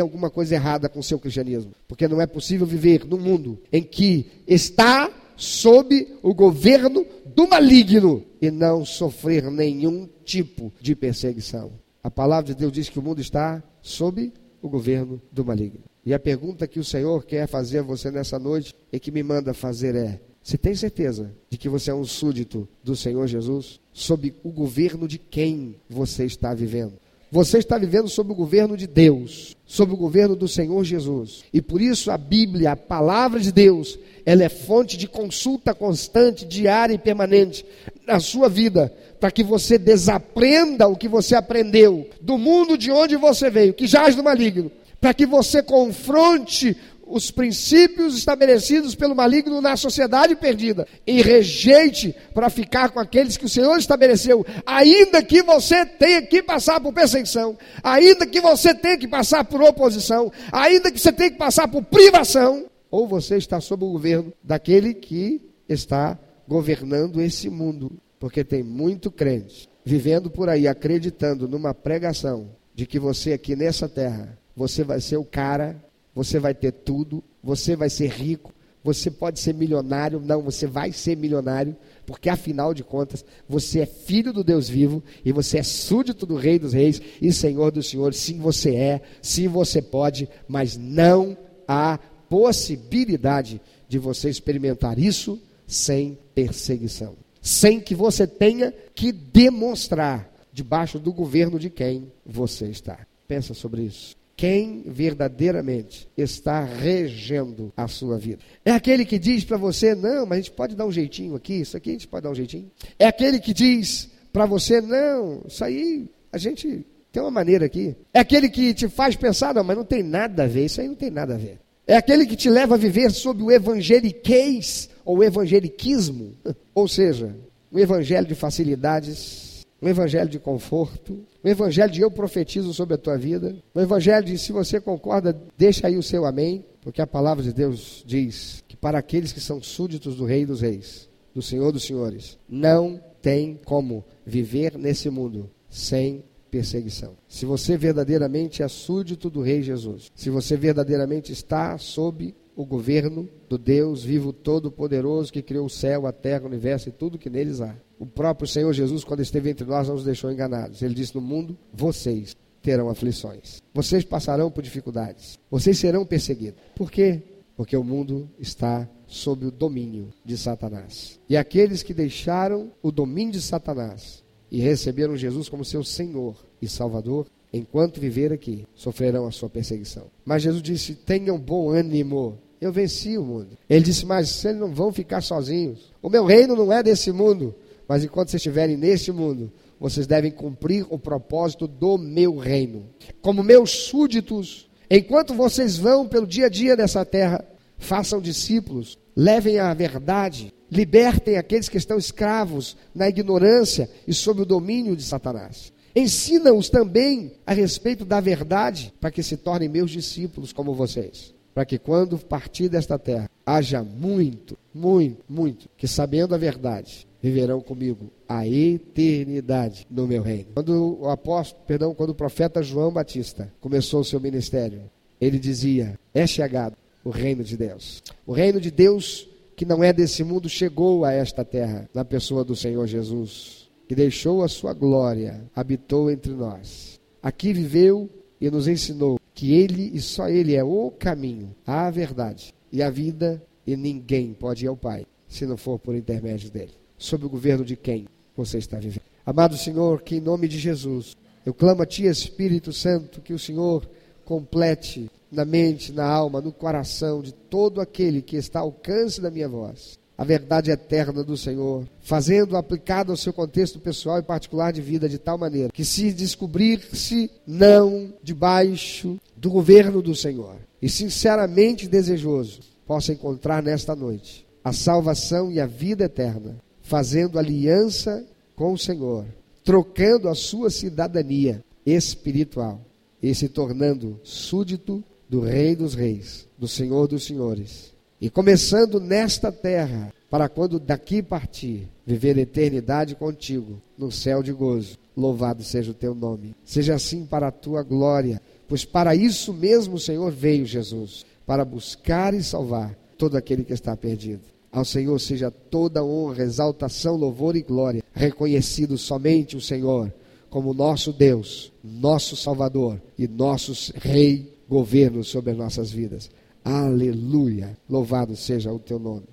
alguma 0.00 0.28
coisa 0.30 0.54
errada 0.54 0.88
com 0.88 1.00
o 1.00 1.02
seu 1.02 1.18
cristianismo. 1.18 1.72
Porque 1.88 2.06
não 2.06 2.20
é 2.20 2.26
possível 2.26 2.66
viver 2.66 3.06
num 3.06 3.18
mundo 3.18 3.58
em 3.72 3.82
que 3.82 4.26
está 4.46 5.10
sob 5.34 6.06
o 6.22 6.34
governo 6.34 7.06
do 7.34 7.48
maligno 7.48 8.22
e 8.40 8.50
não 8.50 8.84
sofrer 8.84 9.50
nenhum 9.50 10.08
tipo 10.24 10.72
de 10.80 10.94
perseguição. 10.94 11.72
A 12.04 12.10
palavra 12.10 12.52
de 12.52 12.54
Deus 12.54 12.72
diz 12.72 12.88
que 12.88 12.98
o 12.98 13.02
mundo 13.02 13.20
está 13.20 13.62
sob 13.80 14.32
o 14.60 14.68
governo 14.68 15.20
do 15.32 15.44
maligno. 15.44 15.91
E 16.04 16.12
a 16.12 16.18
pergunta 16.18 16.66
que 16.66 16.80
o 16.80 16.84
Senhor 16.84 17.24
quer 17.24 17.46
fazer 17.46 17.78
a 17.78 17.82
você 17.82 18.10
nessa 18.10 18.38
noite 18.38 18.74
e 18.92 18.98
que 18.98 19.10
me 19.10 19.22
manda 19.22 19.54
fazer 19.54 19.94
é: 19.94 20.20
você 20.42 20.58
tem 20.58 20.74
certeza 20.74 21.32
de 21.48 21.56
que 21.56 21.68
você 21.68 21.90
é 21.90 21.94
um 21.94 22.04
súdito 22.04 22.68
do 22.82 22.96
Senhor 22.96 23.26
Jesus? 23.28 23.80
Sob 23.92 24.34
o 24.42 24.50
governo 24.50 25.06
de 25.06 25.18
quem 25.18 25.76
você 25.88 26.24
está 26.24 26.52
vivendo? 26.52 26.94
Você 27.30 27.56
está 27.56 27.78
vivendo 27.78 28.08
sob 28.08 28.32
o 28.32 28.34
governo 28.34 28.76
de 28.76 28.86
Deus, 28.86 29.56
sob 29.64 29.94
o 29.94 29.96
governo 29.96 30.36
do 30.36 30.46
Senhor 30.46 30.84
Jesus. 30.84 31.44
E 31.50 31.62
por 31.62 31.80
isso 31.80 32.10
a 32.10 32.18
Bíblia, 32.18 32.72
a 32.72 32.76
palavra 32.76 33.40
de 33.40 33.50
Deus, 33.50 33.98
ela 34.26 34.44
é 34.44 34.50
fonte 34.50 34.98
de 34.98 35.08
consulta 35.08 35.72
constante, 35.72 36.44
diária 36.44 36.92
e 36.92 36.98
permanente 36.98 37.64
na 38.06 38.20
sua 38.20 38.50
vida, 38.50 38.92
para 39.18 39.30
que 39.30 39.42
você 39.42 39.78
desaprenda 39.78 40.86
o 40.88 40.96
que 40.96 41.08
você 41.08 41.34
aprendeu 41.34 42.06
do 42.20 42.36
mundo 42.36 42.76
de 42.76 42.90
onde 42.90 43.16
você 43.16 43.48
veio, 43.48 43.72
que 43.72 43.86
jaz 43.86 44.14
do 44.14 44.22
maligno, 44.22 44.70
para 45.02 45.12
que 45.12 45.26
você 45.26 45.60
confronte 45.60 46.76
os 47.04 47.32
princípios 47.32 48.16
estabelecidos 48.16 48.94
pelo 48.94 49.16
maligno 49.16 49.60
na 49.60 49.76
sociedade 49.76 50.36
perdida 50.36 50.86
e 51.04 51.20
rejeite 51.20 52.14
para 52.32 52.48
ficar 52.48 52.90
com 52.90 53.00
aqueles 53.00 53.36
que 53.36 53.44
o 53.44 53.48
Senhor 53.48 53.76
estabeleceu, 53.76 54.46
ainda 54.64 55.20
que 55.20 55.42
você 55.42 55.84
tenha 55.84 56.22
que 56.22 56.40
passar 56.40 56.80
por 56.80 56.92
perseguição, 56.92 57.58
ainda 57.82 58.24
que 58.24 58.40
você 58.40 58.72
tenha 58.72 58.96
que 58.96 59.08
passar 59.08 59.44
por 59.44 59.60
oposição, 59.60 60.30
ainda 60.52 60.88
que 60.92 61.00
você 61.00 61.12
tenha 61.12 61.32
que 61.32 61.36
passar 61.36 61.66
por 61.66 61.82
privação, 61.82 62.66
ou 62.88 63.08
você 63.08 63.36
está 63.36 63.60
sob 63.60 63.84
o 63.84 63.90
governo 63.90 64.32
daquele 64.40 64.94
que 64.94 65.42
está 65.68 66.16
governando 66.46 67.20
esse 67.20 67.50
mundo, 67.50 67.90
porque 68.20 68.44
tem 68.44 68.62
muito 68.62 69.10
crente 69.10 69.68
vivendo 69.84 70.30
por 70.30 70.48
aí 70.48 70.68
acreditando 70.68 71.48
numa 71.48 71.74
pregação 71.74 72.50
de 72.72 72.86
que 72.86 73.00
você 73.00 73.32
aqui 73.32 73.56
nessa 73.56 73.88
terra 73.88 74.38
você 74.56 74.84
vai 74.84 75.00
ser 75.00 75.16
o 75.16 75.24
cara, 75.24 75.82
você 76.14 76.38
vai 76.38 76.54
ter 76.54 76.72
tudo, 76.72 77.22
você 77.42 77.74
vai 77.74 77.88
ser 77.88 78.10
rico, 78.10 78.52
você 78.84 79.10
pode 79.10 79.38
ser 79.38 79.54
milionário, 79.54 80.20
não, 80.20 80.42
você 80.42 80.66
vai 80.66 80.92
ser 80.92 81.16
milionário, 81.16 81.76
porque 82.04 82.28
afinal 82.28 82.74
de 82.74 82.82
contas, 82.82 83.24
você 83.48 83.80
é 83.80 83.86
filho 83.86 84.32
do 84.32 84.42
Deus 84.42 84.68
vivo 84.68 85.02
e 85.24 85.30
você 85.30 85.58
é 85.58 85.62
súdito 85.62 86.26
do 86.26 86.34
Rei 86.34 86.58
dos 86.58 86.72
Reis 86.72 87.00
e 87.20 87.32
Senhor 87.32 87.70
dos 87.70 87.88
Senhores. 87.88 88.18
Sim, 88.18 88.38
você 88.38 88.74
é, 88.74 89.02
sim, 89.20 89.46
você 89.46 89.80
pode, 89.80 90.28
mas 90.48 90.76
não 90.76 91.36
há 91.66 91.98
possibilidade 92.28 93.60
de 93.88 93.98
você 93.98 94.28
experimentar 94.28 94.98
isso 94.98 95.40
sem 95.66 96.18
perseguição, 96.34 97.14
sem 97.40 97.78
que 97.80 97.94
você 97.94 98.26
tenha 98.26 98.74
que 98.94 99.12
demonstrar 99.12 100.30
debaixo 100.52 100.98
do 100.98 101.12
governo 101.12 101.58
de 101.58 101.70
quem 101.70 102.12
você 102.26 102.66
está. 102.66 103.06
Pensa 103.28 103.54
sobre 103.54 103.82
isso 103.82 104.21
quem 104.42 104.82
verdadeiramente 104.84 106.08
está 106.18 106.64
regendo 106.64 107.72
a 107.76 107.86
sua 107.86 108.18
vida. 108.18 108.40
É 108.64 108.72
aquele 108.72 109.04
que 109.04 109.16
diz 109.16 109.44
para 109.44 109.56
você: 109.56 109.94
não, 109.94 110.26
mas 110.26 110.32
a 110.32 110.40
gente 110.40 110.50
pode 110.50 110.74
dar 110.74 110.84
um 110.84 110.90
jeitinho 110.90 111.36
aqui, 111.36 111.60
isso 111.60 111.76
aqui 111.76 111.90
a 111.90 111.92
gente 111.92 112.08
pode 112.08 112.24
dar 112.24 112.30
um 112.30 112.34
jeitinho. 112.34 112.68
É 112.98 113.06
aquele 113.06 113.38
que 113.38 113.54
diz 113.54 114.10
para 114.32 114.44
você: 114.44 114.80
não, 114.80 115.42
isso 115.46 115.64
aí 115.64 116.10
a 116.32 116.38
gente 116.38 116.84
tem 117.12 117.22
uma 117.22 117.30
maneira 117.30 117.66
aqui. 117.66 117.94
É 118.12 118.18
aquele 118.18 118.48
que 118.48 118.74
te 118.74 118.88
faz 118.88 119.14
pensar: 119.14 119.54
não, 119.54 119.62
mas 119.62 119.76
não 119.76 119.84
tem 119.84 120.02
nada 120.02 120.42
a 120.42 120.48
ver, 120.48 120.64
isso 120.64 120.80
aí 120.80 120.88
não 120.88 120.96
tem 120.96 121.08
nada 121.08 121.34
a 121.34 121.38
ver. 121.38 121.60
É 121.86 121.96
aquele 121.96 122.26
que 122.26 122.34
te 122.34 122.50
leva 122.50 122.74
a 122.74 122.78
viver 122.78 123.12
sob 123.12 123.44
o 123.44 123.52
evangeliquez 123.52 124.90
ou 125.04 125.22
evangeliquismo, 125.22 126.34
ou 126.74 126.88
seja, 126.88 127.32
o 127.70 127.78
evangelho 127.78 128.26
de 128.26 128.34
facilidades 128.34 129.51
um 129.82 129.88
evangelho 129.88 130.30
de 130.30 130.38
conforto, 130.38 131.26
um 131.44 131.48
evangelho 131.48 131.92
de 131.92 132.00
eu 132.00 132.10
profetizo 132.10 132.72
sobre 132.72 132.94
a 132.94 132.98
tua 132.98 133.18
vida, 133.18 133.56
um 133.74 133.80
evangelho 133.80 134.24
de 134.24 134.38
se 134.38 134.52
você 134.52 134.80
concorda, 134.80 135.36
deixa 135.58 135.88
aí 135.88 135.96
o 135.96 136.02
seu 136.02 136.24
amém, 136.24 136.64
porque 136.80 137.02
a 137.02 137.06
palavra 137.06 137.42
de 137.42 137.52
Deus 137.52 138.04
diz 138.06 138.62
que 138.68 138.76
para 138.76 138.98
aqueles 138.98 139.32
que 139.32 139.40
são 139.40 139.60
súditos 139.60 140.14
do 140.14 140.24
Rei 140.24 140.46
dos 140.46 140.60
Reis, 140.60 141.10
do 141.34 141.42
Senhor 141.42 141.72
dos 141.72 141.84
Senhores, 141.84 142.38
não 142.48 143.00
tem 143.20 143.58
como 143.64 144.04
viver 144.24 144.78
nesse 144.78 145.10
mundo 145.10 145.50
sem 145.68 146.24
perseguição. 146.50 147.16
Se 147.26 147.44
você 147.44 147.76
verdadeiramente 147.76 148.62
é 148.62 148.68
súdito 148.68 149.28
do 149.30 149.40
Rei 149.40 149.62
Jesus, 149.62 150.12
se 150.14 150.30
você 150.30 150.56
verdadeiramente 150.56 151.32
está 151.32 151.76
sob 151.78 152.34
o 152.54 152.64
governo 152.64 153.28
do 153.48 153.56
Deus 153.56 154.04
vivo 154.04 154.32
todo-poderoso 154.32 155.32
que 155.32 155.42
criou 155.42 155.66
o 155.66 155.70
céu, 155.70 156.06
a 156.06 156.12
terra, 156.12 156.44
o 156.44 156.48
universo 156.48 156.88
e 156.88 156.92
tudo 156.92 157.18
que 157.18 157.30
neles 157.30 157.60
há. 157.60 157.74
O 158.02 158.06
próprio 158.06 158.48
Senhor 158.48 158.72
Jesus, 158.72 159.04
quando 159.04 159.20
esteve 159.20 159.48
entre 159.48 159.64
nós, 159.64 159.86
não 159.86 159.94
nos 159.94 160.02
deixou 160.02 160.32
enganados. 160.32 160.82
Ele 160.82 160.92
disse: 160.92 161.14
No 161.14 161.20
mundo, 161.20 161.56
vocês 161.72 162.36
terão 162.60 162.88
aflições. 162.88 163.62
Vocês 163.72 164.02
passarão 164.02 164.50
por 164.50 164.60
dificuldades. 164.60 165.38
Vocês 165.48 165.78
serão 165.78 166.04
perseguidos. 166.04 166.60
Por 166.74 166.90
quê? 166.90 167.22
Porque 167.56 167.76
o 167.76 167.84
mundo 167.84 168.28
está 168.40 168.88
sob 169.06 169.46
o 169.46 169.52
domínio 169.52 170.08
de 170.24 170.36
Satanás. 170.36 171.20
E 171.28 171.36
aqueles 171.36 171.84
que 171.84 171.94
deixaram 171.94 172.72
o 172.82 172.90
domínio 172.90 173.34
de 173.34 173.40
Satanás 173.40 174.24
e 174.50 174.58
receberam 174.58 175.16
Jesus 175.16 175.48
como 175.48 175.64
seu 175.64 175.84
Senhor 175.84 176.44
e 176.60 176.66
Salvador, 176.68 177.28
enquanto 177.52 178.00
viver 178.00 178.32
aqui, 178.32 178.66
sofrerão 178.74 179.28
a 179.28 179.30
sua 179.30 179.48
perseguição. 179.48 180.06
Mas 180.24 180.42
Jesus 180.42 180.60
disse: 180.60 180.96
tenham 180.96 181.38
bom 181.38 181.70
ânimo. 181.70 182.36
Eu 182.60 182.72
venci 182.72 183.16
o 183.16 183.24
mundo. 183.24 183.56
Ele 183.70 183.84
disse: 183.84 184.04
Mas 184.04 184.28
vocês 184.28 184.56
não 184.56 184.74
vão 184.74 184.92
ficar 184.92 185.20
sozinhos. 185.20 185.92
O 186.02 186.08
meu 186.08 186.24
reino 186.24 186.56
não 186.56 186.72
é 186.72 186.82
desse 186.82 187.12
mundo. 187.12 187.54
Mas 187.88 188.04
enquanto 188.04 188.30
vocês 188.30 188.40
estiverem 188.40 188.76
neste 188.76 189.12
mundo, 189.12 189.52
vocês 189.78 190.06
devem 190.06 190.30
cumprir 190.30 190.86
o 190.88 190.98
propósito 190.98 191.66
do 191.66 191.98
meu 191.98 192.36
reino. 192.36 192.86
Como 193.20 193.42
meus 193.42 193.70
súditos, 193.70 194.70
enquanto 194.90 195.34
vocês 195.34 195.76
vão 195.76 196.06
pelo 196.06 196.26
dia 196.26 196.46
a 196.46 196.48
dia 196.48 196.76
dessa 196.76 197.04
terra, 197.04 197.44
façam 197.78 198.20
discípulos, 198.20 198.96
levem 199.16 199.58
a 199.58 199.74
verdade, 199.74 200.54
libertem 200.70 201.36
aqueles 201.36 201.68
que 201.68 201.76
estão 201.76 201.98
escravos 201.98 202.76
na 202.94 203.08
ignorância 203.08 203.90
e 204.06 204.14
sob 204.14 204.42
o 204.42 204.46
domínio 204.46 204.96
de 204.96 205.02
Satanás. 205.02 205.72
Ensina-os 205.94 206.70
também 206.70 207.32
a 207.46 207.52
respeito 207.52 208.04
da 208.04 208.20
verdade, 208.20 208.94
para 208.98 209.10
que 209.10 209.22
se 209.22 209.36
tornem 209.36 209.68
meus 209.68 209.90
discípulos 209.90 210.52
como 210.52 210.74
vocês. 210.74 211.34
Para 211.52 211.66
que 211.66 211.78
quando 211.78 212.16
partir 212.16 212.70
desta 212.70 212.98
terra, 212.98 213.28
haja 213.44 213.82
muito, 213.82 214.56
muito, 214.72 215.22
muito, 215.28 215.68
que 215.76 215.86
sabendo 215.86 216.34
a 216.34 216.38
verdade, 216.38 217.06
viverão 217.22 217.60
comigo 217.60 218.10
a 218.28 218.46
eternidade 218.46 219.86
no 219.88 220.06
meu 220.06 220.22
reino. 220.22 220.46
Quando 220.54 220.98
o 221.00 221.08
apóstolo, 221.08 221.62
perdão, 221.66 221.94
quando 221.94 222.10
o 222.10 222.14
profeta 222.14 222.62
João 222.62 222.92
Batista 222.92 223.52
começou 223.60 224.00
o 224.00 224.04
seu 224.04 224.20
ministério, 224.20 224.82
ele 225.20 225.38
dizia: 225.38 225.98
É 226.12 226.26
chegado 226.26 226.76
o 227.04 227.10
reino 227.10 227.44
de 227.44 227.56
Deus. 227.56 228.02
O 228.26 228.32
reino 228.32 228.60
de 228.60 228.70
Deus 228.70 229.28
que 229.54 229.64
não 229.64 229.84
é 229.84 229.92
desse 229.92 230.24
mundo 230.24 230.48
chegou 230.48 231.04
a 231.04 231.12
esta 231.12 231.44
terra, 231.44 231.88
na 231.94 232.04
pessoa 232.04 232.44
do 232.44 232.56
Senhor 232.56 232.86
Jesus, 232.86 233.70
que 233.86 233.94
deixou 233.94 234.42
a 234.42 234.48
sua 234.48 234.72
glória, 234.72 235.44
habitou 235.54 236.10
entre 236.10 236.32
nós. 236.32 237.00
Aqui 237.22 237.52
viveu 237.52 238.10
e 238.40 238.50
nos 238.50 238.66
ensinou 238.66 239.20
que 239.34 239.52
Ele 239.52 239.92
e 239.94 240.00
só 240.00 240.28
Ele 240.28 240.56
é 240.56 240.64
o 240.64 240.90
caminho, 240.90 241.54
a 241.64 241.88
verdade 241.90 242.52
e 242.72 242.82
a 242.82 242.90
vida, 242.90 243.40
e 243.64 243.76
ninguém 243.76 244.32
pode 244.32 244.64
ir 244.64 244.68
ao 244.68 244.76
Pai 244.76 245.06
se 245.28 245.46
não 245.46 245.56
for 245.56 245.78
por 245.78 245.94
intermédio 245.94 246.50
dele. 246.50 246.81
Sob 247.02 247.26
o 247.26 247.28
governo 247.28 247.64
de 247.64 247.74
quem 247.74 248.06
você 248.36 248.58
está 248.58 248.78
vivendo? 248.78 249.02
Amado 249.26 249.56
Senhor, 249.56 250.02
que 250.02 250.14
em 250.14 250.20
nome 250.20 250.46
de 250.46 250.56
Jesus, 250.56 251.16
eu 251.44 251.52
clamo 251.52 251.82
a 251.82 251.86
Ti, 251.86 252.04
Espírito 252.06 252.72
Santo, 252.72 253.20
que 253.20 253.32
o 253.32 253.38
Senhor 253.38 253.88
complete 254.24 255.10
na 255.30 255.44
mente, 255.44 255.92
na 255.92 256.06
alma, 256.06 256.40
no 256.40 256.52
coração 256.52 257.20
de 257.20 257.32
todo 257.32 257.80
aquele 257.80 258.22
que 258.22 258.36
está 258.36 258.60
ao 258.60 258.66
alcance 258.66 259.20
da 259.20 259.32
minha 259.32 259.48
voz 259.48 260.00
a 260.16 260.24
verdade 260.24 260.70
eterna 260.70 261.24
do 261.24 261.36
Senhor, 261.36 261.84
fazendo 262.00 262.56
aplicado 262.56 263.10
ao 263.10 263.16
seu 263.16 263.32
contexto 263.32 263.80
pessoal 263.80 264.20
e 264.20 264.22
particular 264.22 264.72
de 264.72 264.80
vida 264.80 265.08
de 265.08 265.18
tal 265.18 265.36
maneira 265.36 265.72
que 265.72 265.84
se 265.84 266.12
descobrir-se 266.12 267.28
não 267.44 268.14
debaixo 268.22 269.18
do 269.36 269.50
governo 269.50 270.00
do 270.00 270.14
Senhor 270.14 270.54
e 270.80 270.88
sinceramente 270.88 271.88
desejoso, 271.88 272.60
possa 272.86 273.12
encontrar 273.12 273.60
nesta 273.60 273.96
noite 273.96 274.46
a 274.62 274.72
salvação 274.72 275.50
e 275.50 275.58
a 275.58 275.66
vida 275.66 276.04
eterna, 276.04 276.56
fazendo 276.92 277.38
aliança 277.38 278.22
com 278.54 278.74
o 278.74 278.78
Senhor, 278.78 279.24
trocando 279.64 280.28
a 280.28 280.34
sua 280.34 280.68
cidadania 280.68 281.64
espiritual 281.86 282.82
e 283.22 283.34
se 283.34 283.48
tornando 283.48 284.20
súdito 284.22 285.02
do 285.26 285.40
Rei 285.40 285.74
dos 285.74 285.94
Reis, 285.94 286.46
do 286.58 286.68
Senhor 286.68 287.08
dos 287.08 287.24
Senhores. 287.24 287.94
E 288.20 288.28
começando 288.28 289.00
nesta 289.00 289.50
terra, 289.50 290.12
para 290.28 290.50
quando 290.50 290.78
daqui 290.78 291.22
partir, 291.22 291.88
viver 292.04 292.36
eternidade 292.36 293.14
contigo, 293.14 293.80
no 293.96 294.12
céu 294.12 294.42
de 294.42 294.52
gozo. 294.52 294.98
Louvado 295.16 295.64
seja 295.64 295.92
o 295.92 295.94
teu 295.94 296.14
nome. 296.14 296.54
Seja 296.62 296.94
assim 296.94 297.24
para 297.24 297.48
a 297.48 297.52
tua 297.52 297.82
glória, 297.82 298.38
pois 298.68 298.84
para 298.84 299.16
isso 299.16 299.54
mesmo 299.54 299.94
o 299.94 300.00
Senhor 300.00 300.30
veio 300.30 300.66
Jesus, 300.66 301.24
para 301.46 301.64
buscar 301.64 302.34
e 302.34 302.42
salvar 302.42 302.94
todo 303.16 303.38
aquele 303.38 303.64
que 303.64 303.72
está 303.72 303.96
perdido. 303.96 304.51
Ao 304.72 304.86
Senhor 304.86 305.20
seja 305.20 305.50
toda 305.50 306.02
honra, 306.02 306.44
exaltação, 306.44 307.14
louvor 307.14 307.54
e 307.56 307.62
glória, 307.62 308.02
reconhecido 308.14 308.96
somente 308.96 309.54
o 309.54 309.60
Senhor 309.60 310.10
como 310.48 310.72
nosso 310.72 311.12
Deus, 311.12 311.70
nosso 311.84 312.36
Salvador 312.36 313.00
e 313.18 313.28
nosso 313.28 313.92
Rei, 313.96 314.58
governo 314.68 315.22
sobre 315.22 315.50
as 315.50 315.56
nossas 315.58 315.90
vidas. 315.90 316.30
Aleluia! 316.64 317.76
Louvado 317.88 318.34
seja 318.34 318.72
o 318.72 318.78
teu 318.78 318.98
nome. 318.98 319.26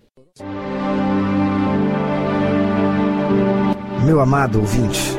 Meu 4.06 4.20
amado 4.20 4.60
ouvinte, 4.60 5.19